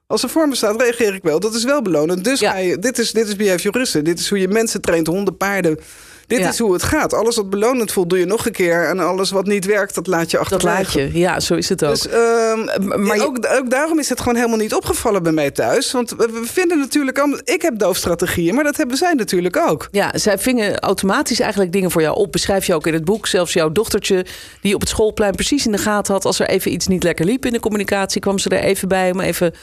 Als 0.07 0.21
ze 0.21 0.29
voor 0.29 0.49
me 0.49 0.55
staat, 0.55 0.81
reageer 0.81 1.15
ik 1.15 1.23
wel. 1.23 1.41
Dat 1.41 1.55
is 1.55 1.65
wel 1.65 1.83
belonend. 1.83 2.25
Dus 2.25 2.41
Ja. 2.41 2.51
ga 2.51 2.57
je, 2.59 2.79
dit, 2.79 2.99
is, 2.99 3.13
dit 3.13 3.29
is 3.29 3.37
behavioristen. 3.37 4.05
Dit 4.05 4.19
is 4.19 4.29
hoe 4.29 4.39
je 4.39 4.49
mensen 4.49 4.81
traint, 4.81 5.07
honden, 5.07 5.37
paarden. 5.37 5.79
Dit 6.27 6.39
Ja. 6.39 6.49
is 6.49 6.59
hoe 6.59 6.73
het 6.73 6.83
gaat. 6.83 7.15
Alles 7.15 7.37
wat 7.37 7.51
belonend 7.51 7.93
voelt, 7.93 8.11
doe 8.11 8.19
je 8.19 8.25
nog 8.25 8.47
een 8.47 8.53
keer. 8.53 8.89
En 8.89 8.99
alles 8.99 9.31
wat 9.31 9.47
niet 9.47 9.65
werkt, 9.65 9.95
dat 9.95 10.07
laat 10.07 10.31
je 10.31 10.37
Dat 10.37 10.53
achterwege. 10.53 10.77
laat 10.83 10.93
je. 11.13 11.19
Ja, 11.19 11.41
zo 11.41 11.55
is 11.55 11.69
het 11.69 11.85
ook. 11.85 11.91
Dus, 11.91 12.09
ehm, 12.09 12.65
maar 13.05 13.17
je- 13.17 13.23
ook, 13.23 13.47
ook 13.59 13.71
daarom 13.71 13.99
is 13.99 14.09
het 14.09 14.19
gewoon 14.21 14.35
helemaal 14.37 14.57
niet 14.59 14.75
opgevallen 14.75 15.23
bij 15.23 15.33
mij 15.33 15.51
thuis. 15.51 15.93
Want 15.93 16.11
we, 16.11 16.17
we 16.33 16.43
vinden 16.45 16.79
natuurlijk 16.79 17.19
allemaal... 17.19 17.39
Ik 17.45 17.63
heb 17.63 17.79
doofstrategieën, 17.79 18.55
maar 18.55 18.65
dat 18.65 18.77
hebben 18.77 18.97
zij 18.97 19.13
natuurlijk 19.15 19.57
ook. 19.57 19.89
Ja, 19.91 20.19
zij 20.19 20.39
vingen 20.39 20.79
automatisch 20.81 21.41
eigenlijk 21.41 21.73
dingen 21.73 21.91
voor 21.91 22.03
jou 22.03 22.17
op. 22.17 22.33
Beschrijf 22.33 22.67
je 22.67 22.75
ook 22.75 22.87
in 22.87 22.93
het 22.95 23.05
boek. 23.05 23.27
Zelfs 23.27 23.53
jouw 23.53 23.73
dochtertje, 23.73 24.27
die 24.61 24.75
op 24.75 24.81
het 24.81 24.89
schoolplein 24.89 25.35
precies 25.35 25.67
in 25.67 25.73
de 25.73 25.79
gaten 25.79 26.13
had. 26.15 26.25
Als 26.25 26.39
er 26.41 26.49
even 26.49 26.73
iets 26.73 26.87
niet 26.87 27.03
lekker 27.03 27.25
liep 27.25 27.47
in 27.47 27.53
de 27.53 27.61
communicatie, 27.61 28.21
kwam 28.21 28.39
ze 28.39 28.49
er 28.49 28.63
even 28.63 28.89
bij 28.89 29.11
om 29.11 29.21
even 29.21 29.55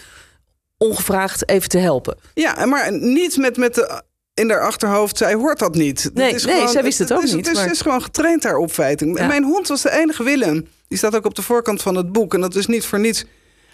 ongevraagd 0.77 1.50
even 1.50 1.70
te 1.70 1.77
helpen. 1.77 2.17
Ja, 2.34 2.65
maar 2.65 2.91
niet 3.00 3.38
met, 3.38 3.58
met 3.58 3.75
de... 3.75 4.01
In 4.33 4.49
haar 4.49 4.61
achterhoofd, 4.61 5.17
zij 5.17 5.33
hoort 5.33 5.59
dat 5.59 5.75
niet. 5.75 6.03
Dat 6.03 6.13
Nee, 6.13 6.33
is 6.33 6.45
nee, 6.45 6.67
zij 6.67 6.83
wist 6.83 6.99
het 6.99 7.13
ook 7.13 7.23
is, 7.23 7.33
niet, 7.33 7.47
is, 7.47 7.53
maar- 7.53 7.63
het 7.63 7.71
is 7.73 7.81
gewoon 7.81 8.01
getraind, 8.03 8.43
haar 8.43 8.57
opfeiting. 8.57 9.17
Ja. 9.19 9.27
Mijn 9.27 9.43
hond 9.43 9.67
was 9.67 9.81
de 9.81 9.91
enige 9.91 10.23
Willem. 10.23 10.67
Die 10.87 10.97
staat 10.97 11.15
ook 11.15 11.25
op 11.25 11.35
de 11.35 11.41
voorkant 11.41 11.81
van 11.81 11.95
het 11.95 12.11
boek. 12.11 12.33
En 12.33 12.41
dat 12.41 12.55
is 12.55 12.65
niet 12.65 12.85
voor 12.85 12.99
niets. 12.99 13.25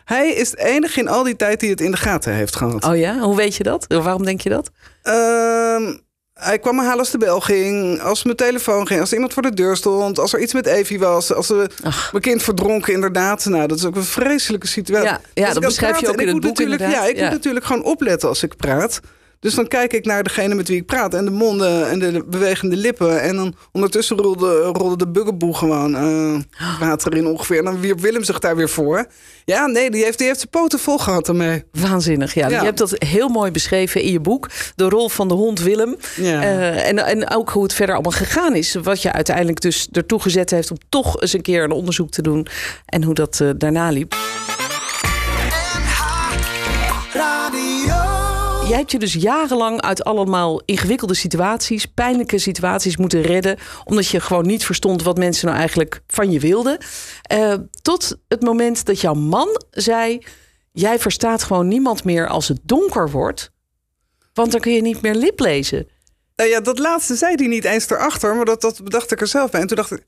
Hij 0.06 0.30
is 0.30 0.50
de 0.52 0.64
enige 0.66 1.00
in 1.00 1.08
al 1.08 1.24
die 1.24 1.36
tijd 1.36 1.60
die 1.60 1.70
het 1.70 1.82
in 1.82 1.92
de 1.92 1.98
gaten 1.98 2.34
heeft 2.34 2.56
gehad. 2.56 2.86
Oh 2.86 2.98
ja, 2.98 3.20
hoe 3.20 3.36
weet 3.36 3.56
je 3.56 3.64
dat? 3.64 3.86
Waarom 3.88 4.26
denk 4.26 4.42
je 4.42 4.50
dat? 4.50 4.70
Ehm, 5.02 5.94
hij 6.34 6.60
kwam 6.60 6.76
me 6.76 6.82
halen 6.82 7.00
als 7.00 7.12
de 7.12 7.18
bel 7.18 7.40
ging, 7.40 8.02
als 8.02 8.24
mijn 8.24 8.36
telefoon 8.36 8.88
ging, 8.88 9.00
als 9.00 9.10
er 9.10 9.14
iemand 9.16 9.34
voor 9.34 9.42
de 9.44 9.54
deur 9.54 9.76
stond, 9.78 10.20
als 10.20 10.34
er 10.34 10.40
iets 10.40 10.54
met 10.54 10.66
Evie 10.66 11.00
was, 11.00 11.34
als 11.34 11.50
er 11.50 11.72
mijn 12.12 12.24
kind 12.24 12.44
verdronken, 12.44 12.94
inderdaad. 12.94 13.46
Nou, 13.46 13.68
dat 13.68 13.78
is 13.78 13.86
ook 13.86 13.96
een 13.96 14.04
vreselijke 14.04 14.68
situatie. 14.68 15.08
Ja, 15.10 15.22
ja 15.34 15.54
dat 15.54 15.64
beschrijf 15.64 16.00
je 16.00 16.08
ook 16.10 16.22
in 16.22 16.28
het 16.28 16.36
boek 16.36 16.44
natuurlijk, 16.44 16.82
inderdaad. 16.82 17.04
Ja, 17.06 17.10
ik 17.12 17.16
Ja. 17.18 17.24
moet 17.24 17.32
natuurlijk 17.34 17.66
gewoon 17.66 17.84
opletten 17.84 18.30
als 18.30 18.44
ik 18.44 18.56
praat. 18.56 19.00
Dus 19.40 19.54
dan 19.54 19.68
kijk 19.68 19.94
ik 19.94 20.06
naar 20.06 20.24
degene 20.24 20.56
met 20.56 20.68
wie 20.68 20.78
ik 20.78 20.86
praat 20.86 21.14
en 21.14 21.26
de 21.26 21.32
monden 21.32 21.90
en 21.90 22.00
de 22.00 22.24
bewegende 22.28 22.76
lippen. 22.76 23.22
En 23.22 23.36
dan 23.36 23.56
ondertussen 23.72 24.18
rolde, 24.18 24.62
rolde 24.62 24.98
de 24.98 25.08
buggenboe 25.08 25.56
gewoon 25.56 25.96
eh, 25.96 26.40
water 26.80 27.16
in 27.16 27.28
ongeveer. 27.28 27.58
En 27.58 27.64
dan 27.64 27.80
wierp 27.80 28.00
Willem 28.00 28.24
zich 28.24 28.40
daar 28.40 28.56
weer 28.56 28.70
voor. 28.70 29.06
Ja, 29.46 29.66
nee, 29.66 29.92
die 29.92 30.04
heeft, 30.04 30.18
die 30.18 30.28
heeft 30.28 30.40
zijn 30.40 30.52
poten 30.52 30.80
vol 30.80 30.98
gehad 30.98 31.28
ermee. 31.28 31.64
Waanzinnig, 31.72 32.34
ja. 32.34 32.50
Ja. 32.50 32.60
Je 32.60 32.66
hebt 32.66 32.78
dat 32.78 32.96
heel 32.98 33.28
mooi 33.28 33.52
beschreven 33.52 34.02
in 34.02 34.12
je 34.12 34.20
boek. 34.20 34.50
De 34.76 34.90
rol 34.90 35.10
van 35.10 35.28
de 35.28 35.34
hond 35.34 35.62
Willem. 35.62 35.96
Ja. 36.16 36.42
Eh, 36.42 36.88
en, 36.88 36.98
en 36.98 37.30
ook 37.30 37.50
hoe 37.50 37.64
het 37.64 37.74
verder 37.74 37.96
allemaal 37.96 38.12
gegaan 38.12 38.56
is. 38.56 38.76
Wat 38.84 39.02
je 39.02 39.12
uiteindelijk 39.12 39.62
dus 39.62 39.88
ertoe 39.92 40.22
gezet 40.22 40.50
heeft 40.50 40.72
om 40.72 40.78
toch 40.90 41.22
eens 41.22 41.34
een 41.34 41.42
keer 41.42 41.64
een 41.64 41.72
onderzoek 41.72 42.10
te 42.10 42.22
doen. 42.22 42.48
En 42.86 43.04
hoe 43.04 43.14
dat 43.14 43.40
eh, 43.40 43.50
daarna 43.58 43.90
liep. 43.90 44.16
Jij 48.70 48.78
hebt 48.78 48.92
je 48.92 49.00
dus 49.00 49.14
jarenlang 49.14 49.82
uit 49.82 50.04
allemaal 50.04 50.62
ingewikkelde 50.66 51.14
situaties, 51.14 51.86
pijnlijke 51.86 52.38
situaties 52.38 52.98
moeten 52.98 53.22
redden. 53.22 53.58
Omdat 53.86 54.08
je 54.08 54.20
gewoon 54.20 54.46
niet 54.46 54.66
verstond 54.66 55.04
wat 55.04 55.18
mensen 55.18 55.46
nou 55.46 55.58
eigenlijk 55.58 56.02
van 56.08 56.32
je 56.32 56.40
wilden. 56.40 56.78
Eh, 57.22 57.54
tot 57.82 58.18
het 58.28 58.42
moment 58.42 58.86
dat 58.86 59.02
jouw 59.02 59.14
man 59.14 59.62
zei: 59.70 60.26
Jij 60.72 61.00
verstaat 61.00 61.44
gewoon 61.44 61.68
niemand 61.68 62.04
meer 62.04 62.28
als 62.28 62.48
het 62.48 62.60
donker 62.64 63.10
wordt. 63.10 63.52
Want 64.34 64.52
dan 64.52 64.62
kun 64.62 64.72
je 64.72 64.82
niet 64.82 65.02
meer 65.02 65.16
lip 65.16 65.40
lezen. 65.40 65.88
Nou 66.36 66.50
ja, 66.50 66.60
dat 66.60 66.80
laatste 66.80 67.16
zei 67.16 67.36
hij 67.36 67.48
niet 67.48 67.66
eens 67.66 67.90
erachter, 67.90 68.36
maar 68.36 68.46
dat, 68.46 68.62
dat 68.62 68.84
bedacht 68.84 69.12
ik 69.12 69.22
er 69.22 69.28
zelf 69.28 69.52
bij. 69.52 69.62
En 69.62 69.68
toen 69.68 69.78
dacht 69.78 69.92
ik, 69.92 70.06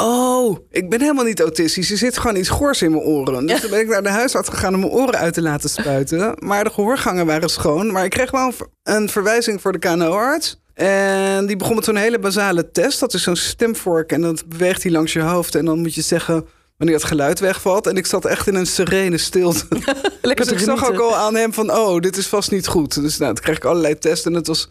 oh, 0.00 0.58
ik 0.70 0.90
ben 0.90 1.00
helemaal 1.00 1.24
niet 1.24 1.40
autistisch. 1.40 1.90
Er 1.90 1.96
zit 1.96 2.18
gewoon 2.18 2.36
iets 2.36 2.48
goors 2.48 2.82
in 2.82 2.90
mijn 2.90 3.02
oren. 3.02 3.46
Dus 3.46 3.60
toen 3.60 3.70
ben 3.70 3.80
ik 3.80 3.88
naar 3.88 4.02
de 4.02 4.08
huisarts 4.08 4.48
gegaan 4.48 4.74
om 4.74 4.80
mijn 4.80 4.92
oren 4.92 5.18
uit 5.18 5.34
te 5.34 5.42
laten 5.42 5.70
spuiten. 5.70 6.34
Maar 6.38 6.64
de 6.64 6.70
gehoorgangen 6.70 7.26
waren 7.26 7.48
schoon. 7.50 7.92
Maar 7.92 8.04
ik 8.04 8.10
kreeg 8.10 8.30
wel 8.30 8.46
een, 8.46 8.52
ver- 8.52 8.68
een 8.82 9.08
verwijzing 9.08 9.60
voor 9.60 9.72
de 9.72 9.78
KNO-arts. 9.78 10.60
En 10.74 11.46
die 11.46 11.56
begon 11.56 11.74
met 11.74 11.84
zo'n 11.84 11.96
hele 11.96 12.18
basale 12.18 12.70
test. 12.70 13.00
Dat 13.00 13.14
is 13.14 13.22
zo'n 13.22 13.36
stemvork 13.36 14.12
en 14.12 14.20
dan 14.20 14.38
beweegt 14.46 14.82
hij 14.82 14.92
langs 14.92 15.12
je 15.12 15.20
hoofd. 15.20 15.54
En 15.54 15.64
dan 15.64 15.78
moet 15.78 15.94
je 15.94 16.02
zeggen 16.02 16.46
wanneer 16.76 16.96
het 16.96 17.06
geluid 17.06 17.40
wegvalt. 17.40 17.86
En 17.86 17.96
ik 17.96 18.06
zat 18.06 18.24
echt 18.24 18.46
in 18.46 18.54
een 18.54 18.66
serene 18.66 19.18
stilte. 19.18 19.66
Lekker 20.22 20.44
Dus 20.44 20.54
ik 20.54 20.58
zag 20.58 20.90
ook 20.90 20.98
al 20.98 21.16
aan 21.16 21.34
hem 21.34 21.52
van, 21.52 21.72
oh, 21.72 22.00
dit 22.00 22.16
is 22.16 22.26
vast 22.26 22.50
niet 22.50 22.66
goed. 22.66 23.02
Dus 23.02 23.18
nou, 23.18 23.34
toen 23.34 23.44
kreeg 23.44 23.56
ik 23.56 23.64
allerlei 23.64 23.98
testen 23.98 24.30
en 24.30 24.36
het 24.38 24.46
was, 24.46 24.70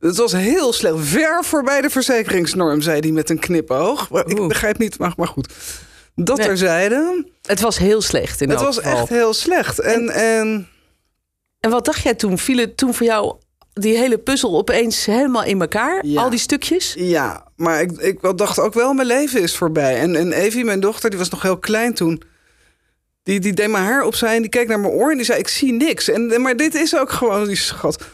het 0.00 0.16
was 0.16 0.32
heel 0.32 0.72
slecht. 0.72 0.94
Ver 0.98 1.44
voorbij 1.44 1.80
de 1.80 1.90
verzekeringsnorm, 1.90 2.80
zei 2.80 3.00
hij 3.00 3.10
met 3.10 3.30
een 3.30 3.38
knipoog. 3.38 4.10
Maar 4.10 4.26
Ik 4.28 4.48
begrijp 4.48 4.78
niet, 4.78 4.98
maar, 4.98 5.12
maar 5.16 5.26
goed. 5.26 5.52
Dat 6.14 6.36
Nee. 6.36 6.46
terzijde. 6.46 7.26
Het 7.42 7.60
was 7.60 7.78
heel 7.78 8.00
slecht 8.00 8.40
in 8.40 8.50
Het 8.50 8.60
was 8.60 8.76
geval. 8.76 8.98
echt 8.98 9.08
heel 9.08 9.32
slecht. 9.34 9.78
En, 9.78 10.08
en 10.10 10.68
En 11.60 11.70
wat 11.70 11.84
dacht 11.84 12.02
jij 12.02 12.14
toen? 12.14 12.38
Viel 12.38 12.58
het 12.58 12.76
toen 12.76 12.94
voor 12.94 13.06
jou 13.06 13.36
die 13.72 13.96
hele 13.98 14.18
puzzel 14.18 14.56
opeens 14.56 15.04
helemaal 15.06 15.44
in 15.44 15.60
elkaar? 15.60 16.06
Ja. 16.06 16.20
Al 16.22 16.30
die 16.30 16.38
stukjes? 16.38 16.94
ja, 16.96 17.46
maar 17.56 17.80
ik, 17.80 17.90
ik 17.92 18.36
dacht 18.38 18.58
ook 18.58 18.74
wel, 18.74 18.92
mijn 18.92 19.06
leven 19.06 19.40
is 19.42 19.56
voorbij. 19.56 19.98
En, 19.98 20.16
en 20.16 20.32
Evie, 20.32 20.64
mijn 20.64 20.80
dochter, 20.80 21.10
die 21.10 21.18
was 21.18 21.28
nog 21.28 21.42
heel 21.42 21.58
klein 21.58 21.94
toen. 21.94 22.22
Die, 23.22 23.40
die 23.40 23.52
deed 23.52 23.68
mijn 23.70 23.84
haar 23.84 24.02
opzij 24.02 24.34
en 24.36 24.40
die 24.42 24.50
keek 24.50 24.68
naar 24.68 24.80
mijn 24.80 24.92
oor 24.92 25.10
en 25.10 25.16
die 25.16 25.26
zei, 25.26 25.38
ik 25.38 25.48
zie 25.48 25.72
niks. 25.72 26.08
En, 26.08 26.40
maar 26.42 26.56
dit 26.56 26.74
is 26.74 26.96
ook 26.96 27.10
gewoon, 27.10 27.46
die 27.46 27.56
schat. 27.56 28.04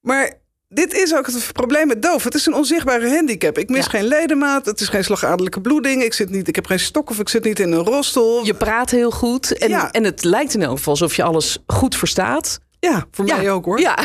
Maar 0.00 0.32
dit 0.68 0.94
is 0.94 1.14
ook 1.14 1.26
het 1.26 1.52
probleem 1.52 1.86
met 1.86 2.02
doof. 2.02 2.24
Het 2.24 2.34
is 2.34 2.46
een 2.46 2.54
onzichtbare 2.54 3.08
handicap. 3.14 3.58
Ik 3.58 3.68
mis 3.68 3.84
Ja. 3.84 3.90
geen 3.90 4.04
ledemaat, 4.04 4.66
het 4.66 4.80
is 4.80 4.88
geen 4.88 5.04
slagadelijke 5.04 5.60
bloeding. 5.60 6.02
Ik, 6.02 6.12
zit 6.12 6.30
niet, 6.30 6.48
ik 6.48 6.54
heb 6.54 6.66
geen 6.66 6.80
stok 6.80 7.10
of 7.10 7.18
ik 7.18 7.28
zit 7.28 7.44
niet 7.44 7.60
in 7.60 7.72
een 7.72 7.84
rolstoel. 7.84 8.44
Je 8.44 8.54
praat 8.54 8.90
heel 8.90 9.10
goed. 9.10 9.58
En, 9.58 9.68
Ja. 9.68 9.92
en 9.92 10.04
het 10.04 10.24
lijkt 10.24 10.54
in 10.54 10.62
elk 10.62 10.76
geval 10.76 10.92
alsof 10.92 11.14
je 11.16 11.22
alles 11.22 11.58
goed 11.66 11.96
verstaat. 11.96 12.58
Ja, 12.80 13.06
voor 13.10 13.24
mij 13.24 13.50
ook 13.50 13.64
hoor. 13.64 13.80
Ja. 13.80 13.98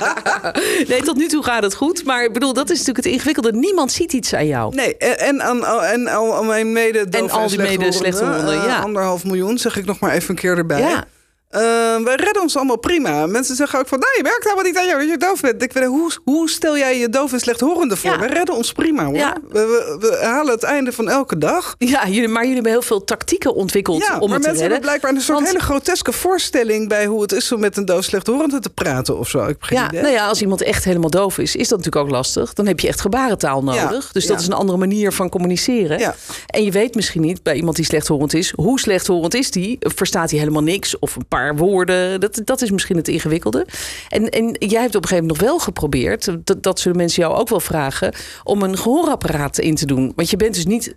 nee, 0.88 1.02
tot 1.02 1.16
nu 1.16 1.28
toe 1.28 1.42
gaat 1.42 1.62
het 1.62 1.74
goed. 1.74 2.04
Maar 2.04 2.24
ik 2.24 2.32
bedoel, 2.32 2.52
dat 2.52 2.70
is 2.70 2.78
natuurlijk 2.78 3.04
het 3.04 3.14
ingewikkelde. 3.14 3.52
Niemand 3.52 3.92
ziet 3.92 4.12
iets 4.12 4.34
aan 4.34 4.46
jou. 4.46 4.74
Nee, 4.74 4.96
en, 4.96 5.18
en, 5.18 5.42
aan, 5.42 5.82
en 5.82 6.06
al 6.06 6.44
mijn 6.44 6.72
mede 6.72 6.98
En 7.10 7.30
al 7.30 7.48
die 7.48 7.58
mede 7.58 7.84
eh, 8.04 8.64
ja. 8.66 8.78
Anderhalf 8.78 9.24
miljoen, 9.24 9.58
zeg 9.58 9.76
ik 9.76 9.84
nog 9.84 9.98
maar 9.98 10.12
even 10.12 10.30
een 10.30 10.36
keer 10.36 10.56
erbij. 10.56 10.80
Ja. 10.80 11.04
Eh, 11.50 11.60
wij 12.04 12.14
redden 12.14 12.42
ons 12.42 12.56
allemaal 12.56 12.78
prima. 12.78 13.26
Mensen 13.26 13.56
zeggen 13.56 13.78
ook 13.78 13.88
van, 13.88 13.98
nee, 13.98 14.08
je 14.16 14.22
merkt 14.22 14.42
helemaal 14.44 14.64
niet 14.64 14.76
aan 14.76 14.86
jou 14.86 14.98
dat 15.00 15.08
je 15.08 15.16
doof 15.16 15.40
bent. 15.40 15.62
Ik 15.62 15.72
weet, 15.72 15.84
hoe, 15.84 16.10
hoe 16.24 16.50
stel 16.50 16.76
jij 16.78 16.98
je 16.98 17.08
doof 17.08 17.32
en 17.32 17.40
slechthorende 17.40 17.96
voor? 17.96 18.10
Ja. 18.10 18.18
Wij 18.18 18.28
redden 18.28 18.54
ons 18.54 18.72
prima 18.72 19.04
hoor. 19.04 19.14
Ja. 19.14 19.36
We, 19.48 19.58
we, 19.58 19.96
we 20.00 20.18
halen 20.24 20.52
het 20.52 20.62
einde 20.62 20.92
van 20.92 21.08
elke 21.08 21.38
dag. 21.38 21.74
Ja, 21.78 22.06
jullie, 22.08 22.28
maar 22.28 22.40
jullie 22.40 22.54
hebben 22.54 22.72
heel 22.72 22.82
veel 22.82 23.04
tactieken 23.04 23.54
ontwikkeld 23.54 24.02
Ja, 24.02 24.04
om 24.06 24.10
maar 24.12 24.20
het 24.20 24.28
te 24.28 24.32
mensen 24.34 24.48
redden. 24.50 24.62
hebben 24.70 24.80
blijkbaar 24.80 25.10
een 25.10 25.20
soort 25.20 25.38
Want- 25.38 25.46
hele 25.50 25.60
groteske 25.62 26.12
voorstelling 26.12 26.88
bij 26.88 27.06
hoe 27.06 27.22
het 27.22 27.32
is 27.32 27.52
om 27.52 27.60
met 27.60 27.76
een 27.76 27.84
doof 27.84 28.04
slechthorende 28.04 28.58
te 28.60 28.70
praten 28.70 29.18
of 29.18 29.28
zo. 29.28 29.46
Ik 29.46 29.56
Ja, 29.68 29.88
idee. 29.88 30.00
nou 30.02 30.12
ja, 30.14 30.26
als 30.26 30.40
iemand 30.40 30.62
echt 30.62 30.84
helemaal 30.84 31.10
doof 31.10 31.38
is, 31.38 31.56
is 31.56 31.68
dat 31.68 31.78
natuurlijk 31.78 32.04
ook 32.06 32.12
lastig. 32.12 32.52
Dan 32.52 32.66
heb 32.66 32.80
je 32.80 32.88
echt 32.88 33.00
gebarentaal 33.00 33.62
nodig. 33.62 34.12
dus 34.12 34.26
dat 34.26 34.40
is 34.40 34.46
een 34.46 34.52
andere 34.52 34.78
manier 34.78 35.12
van 35.12 35.28
communiceren. 35.28 36.14
En 36.46 36.64
je 36.64 36.70
weet 36.70 36.94
misschien 36.94 37.20
niet 37.22 37.42
bij 37.42 37.54
iemand 37.54 37.76
die 37.76 37.84
slechthorend 37.84 38.34
is, 38.34 38.52
hoe 38.56 38.80
slechthorend 38.80 39.34
is 39.34 39.50
die? 39.50 39.76
Verstaat 39.80 40.30
hij 40.30 40.38
helemaal 40.38 40.62
niks 40.62 40.98
of 40.98 41.16
een 41.16 41.26
paar 41.28 41.38
woorden? 41.56 42.20
Dat, 42.20 42.40
dat 42.44 42.62
is 42.62 42.70
misschien 42.70 42.96
het 42.96 43.08
ingewikkelde. 43.08 43.66
En, 44.08 44.28
en 44.28 44.56
jij 44.58 44.80
hebt 44.80 44.94
op 44.94 45.02
een 45.02 45.08
gegeven 45.08 45.26
moment 45.26 45.40
nog 45.40 45.48
wel 45.50 45.58
geprobeerd, 45.58 46.28
dat, 46.44 46.62
dat 46.62 46.80
zullen 46.80 46.96
mensen 46.96 47.22
jou 47.22 47.34
ook 47.36 47.48
wel 47.48 47.60
vragen, 47.60 48.14
om 48.44 48.62
een 48.62 48.78
gehoorapparaat 48.78 49.58
in 49.58 49.74
te 49.74 49.86
doen. 49.86 50.12
Want 50.16 50.30
je 50.30 50.36
bent 50.36 50.54
dus 50.54 50.66
niet 50.66 50.92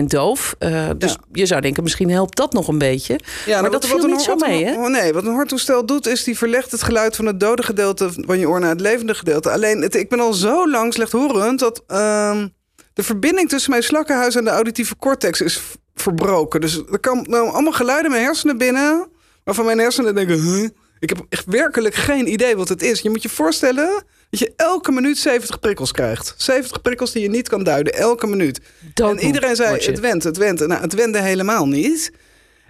100% 0.00 0.04
doof. 0.04 0.54
Eh, 0.58 0.88
dus 0.98 1.10
Ja. 1.12 1.18
je 1.32 1.46
zou 1.46 1.60
denken, 1.60 1.82
misschien 1.82 2.10
helpt 2.10 2.36
dat 2.36 2.52
nog 2.52 2.68
een 2.68 2.78
beetje. 2.78 3.12
Ja, 3.46 3.52
maar 3.52 3.60
nou, 3.60 3.72
dat 3.72 3.88
wat- 3.90 4.00
viel 4.00 4.08
niet 4.10 4.20
zo 4.20 4.36
mee, 4.36 4.64
hè? 4.64 4.88
Nee, 4.88 5.12
wat 5.12 5.24
een 5.24 5.32
hoortoestel 5.32 5.86
doet, 5.86 6.06
is 6.06 6.24
die 6.24 6.38
verlegt 6.38 6.70
het 6.70 6.82
geluid 6.82 7.16
van 7.16 7.26
het 7.26 7.40
dode 7.40 7.62
gedeelte 7.62 8.08
van 8.12 8.38
je 8.38 8.48
oor 8.48 8.60
naar 8.60 8.70
het 8.70 8.80
levende 8.80 9.14
gedeelte. 9.14 9.50
Alleen, 9.50 9.82
het, 9.82 9.94
ik 9.94 10.08
ben 10.08 10.20
al 10.20 10.32
zo 10.32 10.70
lang 10.70 10.92
slechthorend 10.94 11.58
dat 11.58 11.82
ehm, 11.86 12.46
de 12.92 13.02
verbinding 13.02 13.48
tussen 13.48 13.70
mijn 13.70 13.82
slakkenhuis 13.82 14.34
en 14.36 14.44
de 14.44 14.50
auditieve 14.50 14.96
cortex 14.96 15.40
is 15.40 15.60
verbroken. 15.94 16.60
Dus 16.60 16.82
er 16.92 16.98
kan 17.00 17.26
nou 17.28 17.50
allemaal 17.50 17.72
geluiden 17.72 18.04
in 18.06 18.10
mijn 18.10 18.24
hersenen 18.24 18.58
binnen, 18.58 19.06
waarvan 19.48 19.64
mijn 19.66 19.78
hersenen 19.78 20.14
denken, 20.14 20.40
huh? 20.42 20.68
ik 20.98 21.08
heb 21.08 21.26
echt 21.28 21.44
werkelijk 21.46 21.94
geen 21.94 22.32
idee 22.32 22.56
wat 22.56 22.68
het 22.68 22.82
is. 22.82 23.00
Je 23.00 23.10
moet 23.10 23.22
je 23.22 23.28
voorstellen 23.28 24.04
dat 24.30 24.40
je 24.40 24.52
elke 24.56 24.92
minuut 24.92 25.18
70 25.18 25.58
prikkels 25.58 25.92
krijgt. 25.92 26.34
70 26.36 26.82
prikkels 26.82 27.12
die 27.12 27.22
je 27.22 27.28
niet 27.28 27.48
kan 27.48 27.62
duiden, 27.62 27.94
elke 27.94 28.26
minuut. 28.26 28.60
En 28.94 29.18
iedereen 29.18 29.56
zei, 29.56 29.84
het 29.84 30.00
went, 30.00 30.22
het 30.22 30.36
went. 30.36 30.66
Nou, 30.66 30.80
het 30.80 30.94
wende 30.94 31.20
helemaal 31.20 31.66
niet. 31.66 32.12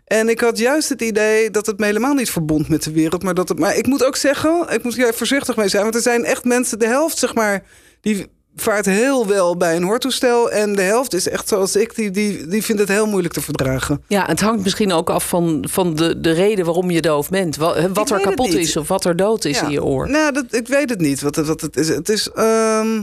En 0.05 0.29
ik 0.29 0.41
had 0.41 0.59
juist 0.59 0.89
het 0.89 1.03
idee 1.03 1.51
dat 1.51 1.67
het 1.67 1.79
me 1.79 1.85
helemaal 1.87 2.15
niet 2.15 2.31
verbond 2.31 2.69
met 2.69 2.83
de 2.83 2.93
wereld. 2.93 3.23
Maar, 3.23 3.35
dat 3.35 3.49
het, 3.49 3.59
maar 3.59 3.77
ik 3.77 3.87
moet 3.87 4.05
ook 4.05 4.17
zeggen, 4.17 4.67
ik 4.71 4.83
moet 4.83 4.97
hier 4.97 5.15
voorzichtig 5.15 5.57
mee 5.57 5.69
zijn. 5.69 5.83
Want 5.83 5.95
er 5.95 6.01
zijn 6.01 6.25
echt 6.25 6.45
mensen, 6.45 6.79
de 6.79 6.87
helft 6.87 7.19
zeg 7.19 7.35
maar, 7.35 7.63
die 8.01 8.27
vaart 8.63 8.87
heel 8.87 9.27
wel 9.27 9.57
bij 9.57 9.77
een 9.77 9.83
hoortoestel. 9.83 10.51
En 10.51 10.75
de 10.75 10.83
helft 10.83 11.15
is 11.15 11.29
echt 11.29 11.49
zoals 11.49 11.77
ik, 11.77 11.95
die, 11.95 12.11
die, 12.11 12.47
die 12.47 12.65
vindt 12.65 12.81
het 12.81 12.91
heel 12.91 13.07
moeilijk 13.07 13.35
te 13.35 13.41
verdragen. 13.41 14.03
Ja, 14.07 14.27
het 14.27 14.41
hangt 14.41 14.63
misschien 14.65 14.93
ook 14.93 15.11
af 15.11 15.29
van, 15.29 15.65
van 15.69 15.95
de, 15.95 16.21
de 16.21 16.31
reden 16.31 16.65
waarom 16.65 16.91
je 16.91 17.01
doof 17.01 17.29
bent. 17.29 17.57
Wat, 17.57 17.89
wat 17.93 18.11
er 18.11 18.21
kapot 18.21 18.55
is 18.55 18.77
of 18.77 18.89
wat 18.89 19.05
er 19.05 19.17
dood 19.17 19.45
is 19.45 19.59
Ja. 19.59 19.65
in 19.65 19.71
je 19.71 19.85
oor. 19.85 20.11
Nou, 20.11 20.33
dat, 20.33 20.45
ik 20.51 20.69
weet 20.69 20.91
het 20.91 21.01
niet 21.01 21.21
wat, 21.21 21.37
wat 21.37 21.61
het 21.61 21.77
is. 21.77 21.89
Het 21.89 22.09
is 22.09 22.31
ehm, 22.31 23.03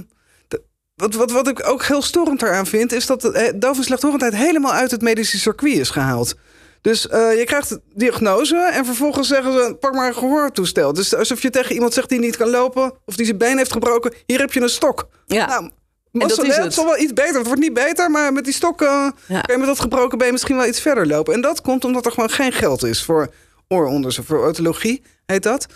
wat, 0.96 1.14
wat, 1.14 1.32
wat 1.32 1.48
ik 1.48 1.70
ook 1.70 1.84
heel 1.84 2.02
storend 2.02 2.42
eraan 2.42 2.66
vind, 2.66 2.92
is 2.92 3.06
dat 3.06 3.22
de 3.22 3.32
eh, 3.32 3.54
doof 3.56 3.78
en 3.78 3.84
slechthorendheid 3.84 4.36
helemaal 4.36 4.74
uit 4.74 4.92
het 4.92 5.02
medische 5.02 5.40
circuit 5.40 5.78
is 5.78 5.90
gehaald. 5.90 6.36
Dus 6.86 7.08
eh, 7.08 7.38
je 7.38 7.44
krijgt 7.44 7.70
de 7.70 7.82
diagnose 7.94 8.58
en 8.58 8.86
vervolgens 8.86 9.28
zeggen 9.28 9.54
ze: 9.54 9.76
pak 9.80 9.94
maar 9.94 10.08
een 10.08 10.16
gehoortoestel. 10.16 10.94
Dus 10.94 11.16
alsof 11.16 11.42
je 11.42 11.50
tegen 11.50 11.74
iemand 11.74 11.94
zegt 11.94 12.10
die 12.10 12.20
niet 12.20 12.38
kan 12.38 12.50
lopen 12.50 12.94
of 13.06 13.16
die 13.16 13.26
zijn 13.26 13.38
been 13.38 13.58
heeft 13.58 13.72
gebroken: 13.72 14.14
hier 14.26 14.40
heb 14.40 14.54
je 14.54 14.62
een 14.62 14.70
stok. 14.70 15.08
Ja. 15.26 15.46
Nou, 15.46 15.72
dat 16.12 16.44
is 16.44 16.56
het. 16.56 16.74
zal 16.74 16.86
wel 16.86 16.98
iets 16.98 17.14
beter. 17.14 17.36
Het 17.36 17.46
wordt 17.46 17.62
niet 17.62 17.74
beter, 17.74 18.12
maar 18.12 18.34
met 18.34 18.44
die 18.44 18.54
stok 18.54 18.80
Ja. 18.80 19.14
kan 19.28 19.42
je 19.48 19.58
met 19.58 19.66
dat 19.68 19.80
gebroken 19.80 20.18
been 20.18 20.32
misschien 20.32 20.56
wel 20.56 20.66
iets 20.66 20.82
verder 20.82 21.08
lopen. 21.08 21.34
En 21.34 21.42
dat 21.42 21.62
komt 21.62 21.86
omdat 21.86 22.06
er 22.06 22.12
gewoon 22.12 22.30
geen 22.30 22.52
geld 22.52 22.84
is 22.84 23.04
voor 23.04 23.30
ooronderzoek, 23.68 24.26
voor 24.26 24.46
otologie 24.46 25.04
heet 25.26 25.44
dat. 25.44 25.68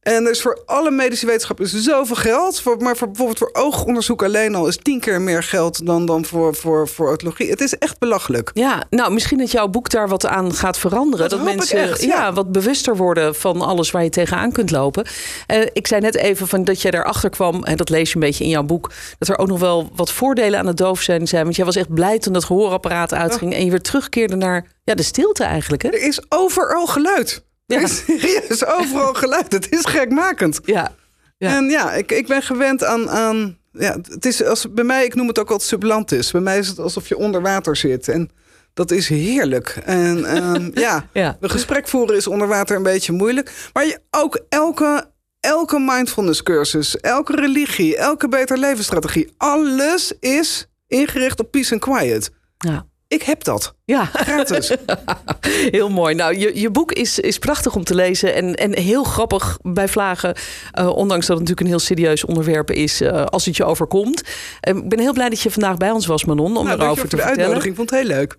En 0.00 0.24
er 0.24 0.30
is 0.30 0.42
voor 0.42 0.62
alle 0.66 0.90
medische 0.90 1.26
wetenschappen 1.26 1.64
is 1.64 1.72
zoveel 1.72 2.16
geld. 2.16 2.60
Voor, 2.60 2.76
maar 2.76 2.96
voor, 2.96 3.06
bijvoorbeeld 3.06 3.38
voor 3.38 3.50
oogonderzoek 3.52 4.22
alleen 4.22 4.54
al 4.54 4.66
is 4.66 4.76
tien 4.76 5.00
keer 5.00 5.20
meer 5.20 5.42
geld 5.42 5.86
dan, 5.86 6.06
dan 6.06 6.24
voor, 6.24 6.54
voor, 6.54 6.88
voor 6.88 7.10
otologie. 7.10 7.50
Het 7.50 7.60
is 7.60 7.78
echt 7.78 7.98
belachelijk. 7.98 8.50
Ja, 8.54 8.84
nou 8.90 9.12
misschien 9.12 9.38
dat 9.38 9.50
jouw 9.50 9.68
boek 9.68 9.90
daar 9.90 10.08
wat 10.08 10.26
aan 10.26 10.54
gaat 10.54 10.78
veranderen. 10.78 11.28
Dat 11.28 11.42
mensen 11.42 11.78
echt, 11.78 12.02
ja. 12.02 12.08
ja. 12.08 12.32
wat 12.32 12.52
bewuster 12.52 12.96
worden 12.96 13.34
van 13.34 13.60
alles 13.60 13.90
waar 13.90 14.04
je 14.04 14.10
tegenaan 14.10 14.52
kunt 14.52 14.70
lopen. 14.70 15.06
Eh, 15.46 15.66
ik 15.72 15.86
zei 15.86 16.00
net 16.00 16.16
even 16.16 16.48
van 16.48 16.64
dat 16.64 16.82
jij 16.82 16.90
daarachter 16.90 17.30
kwam, 17.30 17.64
en 17.64 17.76
dat 17.76 17.88
lees 17.88 18.08
je 18.08 18.14
een 18.14 18.20
beetje 18.20 18.44
in 18.44 18.50
jouw 18.50 18.62
boek, 18.62 18.90
dat 19.18 19.28
er 19.28 19.38
ook 19.38 19.48
nog 19.48 19.60
wel 19.60 19.90
wat 19.94 20.12
voordelen 20.12 20.58
aan 20.58 20.66
het 20.66 20.76
doof 20.76 21.00
zijn. 21.00 21.28
zijn 21.28 21.44
want 21.44 21.56
jij 21.56 21.64
was 21.64 21.76
echt 21.76 21.94
blij 21.94 22.18
toen 22.18 22.32
dat 22.32 22.44
gehoorapparaat 22.44 23.14
uitging 23.14 23.54
en 23.54 23.64
je 23.64 23.70
weer 23.70 23.80
terugkeerde 23.80 24.36
naar 24.36 24.66
ja, 24.84 24.94
de 24.94 25.02
stilte 25.02 25.44
eigenlijk. 25.44 25.82
Hè? 25.82 25.88
Er 25.88 26.02
is 26.02 26.22
overal 26.28 26.86
geluid. 26.86 27.46
Ja. 27.76 27.80
is 27.80 27.96
serieus 28.04 28.66
overal 28.66 29.14
geluid. 29.14 29.52
Het 29.52 29.70
is 29.72 29.84
gekmakend. 29.84 30.60
Ja, 30.64 30.92
Ja. 31.38 31.56
En 31.56 31.64
ja, 31.64 31.92
ik, 31.92 32.12
ik 32.12 32.26
ben 32.26 32.42
gewend 32.42 32.84
aan. 32.84 33.10
aan 33.10 33.58
ja, 33.72 33.96
het 34.10 34.24
is 34.26 34.44
als, 34.44 34.72
bij 34.72 34.84
mij, 34.84 35.04
ik 35.04 35.14
noem 35.14 35.28
het 35.28 35.38
ook 35.38 35.50
altijd 35.50 35.68
sublantis. 35.68 36.30
Bij 36.30 36.40
mij 36.40 36.58
is 36.58 36.68
het 36.68 36.78
alsof 36.78 37.08
je 37.08 37.16
onder 37.16 37.40
water 37.42 37.76
zit. 37.76 38.08
En 38.08 38.30
dat 38.74 38.90
is 38.90 39.08
heerlijk. 39.08 39.78
En 39.84 40.24
ehm, 40.24 40.70
ja, 40.84 41.08
Ja. 41.12 41.36
een 41.40 41.50
gesprek 41.50 41.88
voeren 41.88 42.16
is 42.16 42.26
onder 42.26 42.48
water 42.48 42.76
een 42.76 42.82
beetje 42.82 43.12
moeilijk. 43.12 43.70
Maar 43.72 43.86
je, 43.86 44.00
ook 44.10 44.40
elke, 44.48 45.10
elke 45.40 45.78
mindfulness 45.78 46.42
cursus, 46.42 46.96
elke 47.00 47.36
religie, 47.36 47.96
elke 47.96 48.28
beter 48.28 48.58
levensstrategie, 48.58 49.32
alles 49.36 50.12
is 50.20 50.66
ingericht 50.86 51.40
op 51.40 51.50
peace 51.50 51.72
and 51.72 51.80
quiet. 51.82 52.30
Ja. 52.58 52.86
Ik 53.08 53.22
heb 53.22 53.44
dat. 53.44 53.74
Ja, 53.84 54.04
Gratis. 54.04 54.72
heel 55.70 55.88
mooi. 55.90 56.14
Nou, 56.14 56.38
je, 56.38 56.60
je 56.60 56.70
boek 56.70 56.92
is, 56.92 57.18
is 57.18 57.38
prachtig 57.38 57.74
om 57.74 57.84
te 57.84 57.94
lezen 57.94 58.34
en, 58.34 58.54
en 58.54 58.78
heel 58.78 59.04
grappig 59.04 59.58
bij 59.62 59.88
vlagen. 59.88 60.34
eh, 60.72 60.88
ondanks 60.88 61.26
dat 61.26 61.38
het 61.38 61.48
natuurlijk 61.48 61.60
een 61.60 61.66
heel 61.66 61.78
serieus 61.78 62.24
onderwerp 62.24 62.70
is 62.70 63.00
eh, 63.00 63.24
als 63.24 63.44
het 63.44 63.56
je 63.56 63.64
overkomt. 63.64 64.22
Eh, 64.60 64.76
ik 64.76 64.88
ben 64.88 64.98
heel 64.98 65.12
blij 65.12 65.28
dat 65.28 65.40
je 65.40 65.50
vandaag 65.50 65.76
bij 65.76 65.90
ons 65.90 66.06
was, 66.06 66.24
Manon, 66.24 66.56
om 66.56 66.66
nou, 66.66 66.80
erover 66.80 66.94
te 66.94 67.00
voor 67.00 67.08
de 67.08 67.16
vertellen. 67.16 67.38
uitnodiging. 67.38 67.70
Ik 67.70 67.76
vond 67.76 67.90
het 67.90 67.98
heel 68.00 68.08
leuk. 68.08 68.36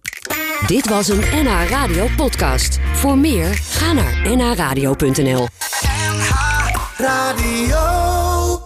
Dit 0.68 0.90
was 0.90 1.08
een 1.08 1.20
NH 1.44 1.70
Radio 1.70 2.08
podcast. 2.18 2.80
Voor 2.94 3.18
meer, 3.18 3.46
ga 3.54 3.94
naar 3.94 4.36
nhradio.nl. 4.36 5.48
NH 6.12 6.32
Radio. 6.98 8.09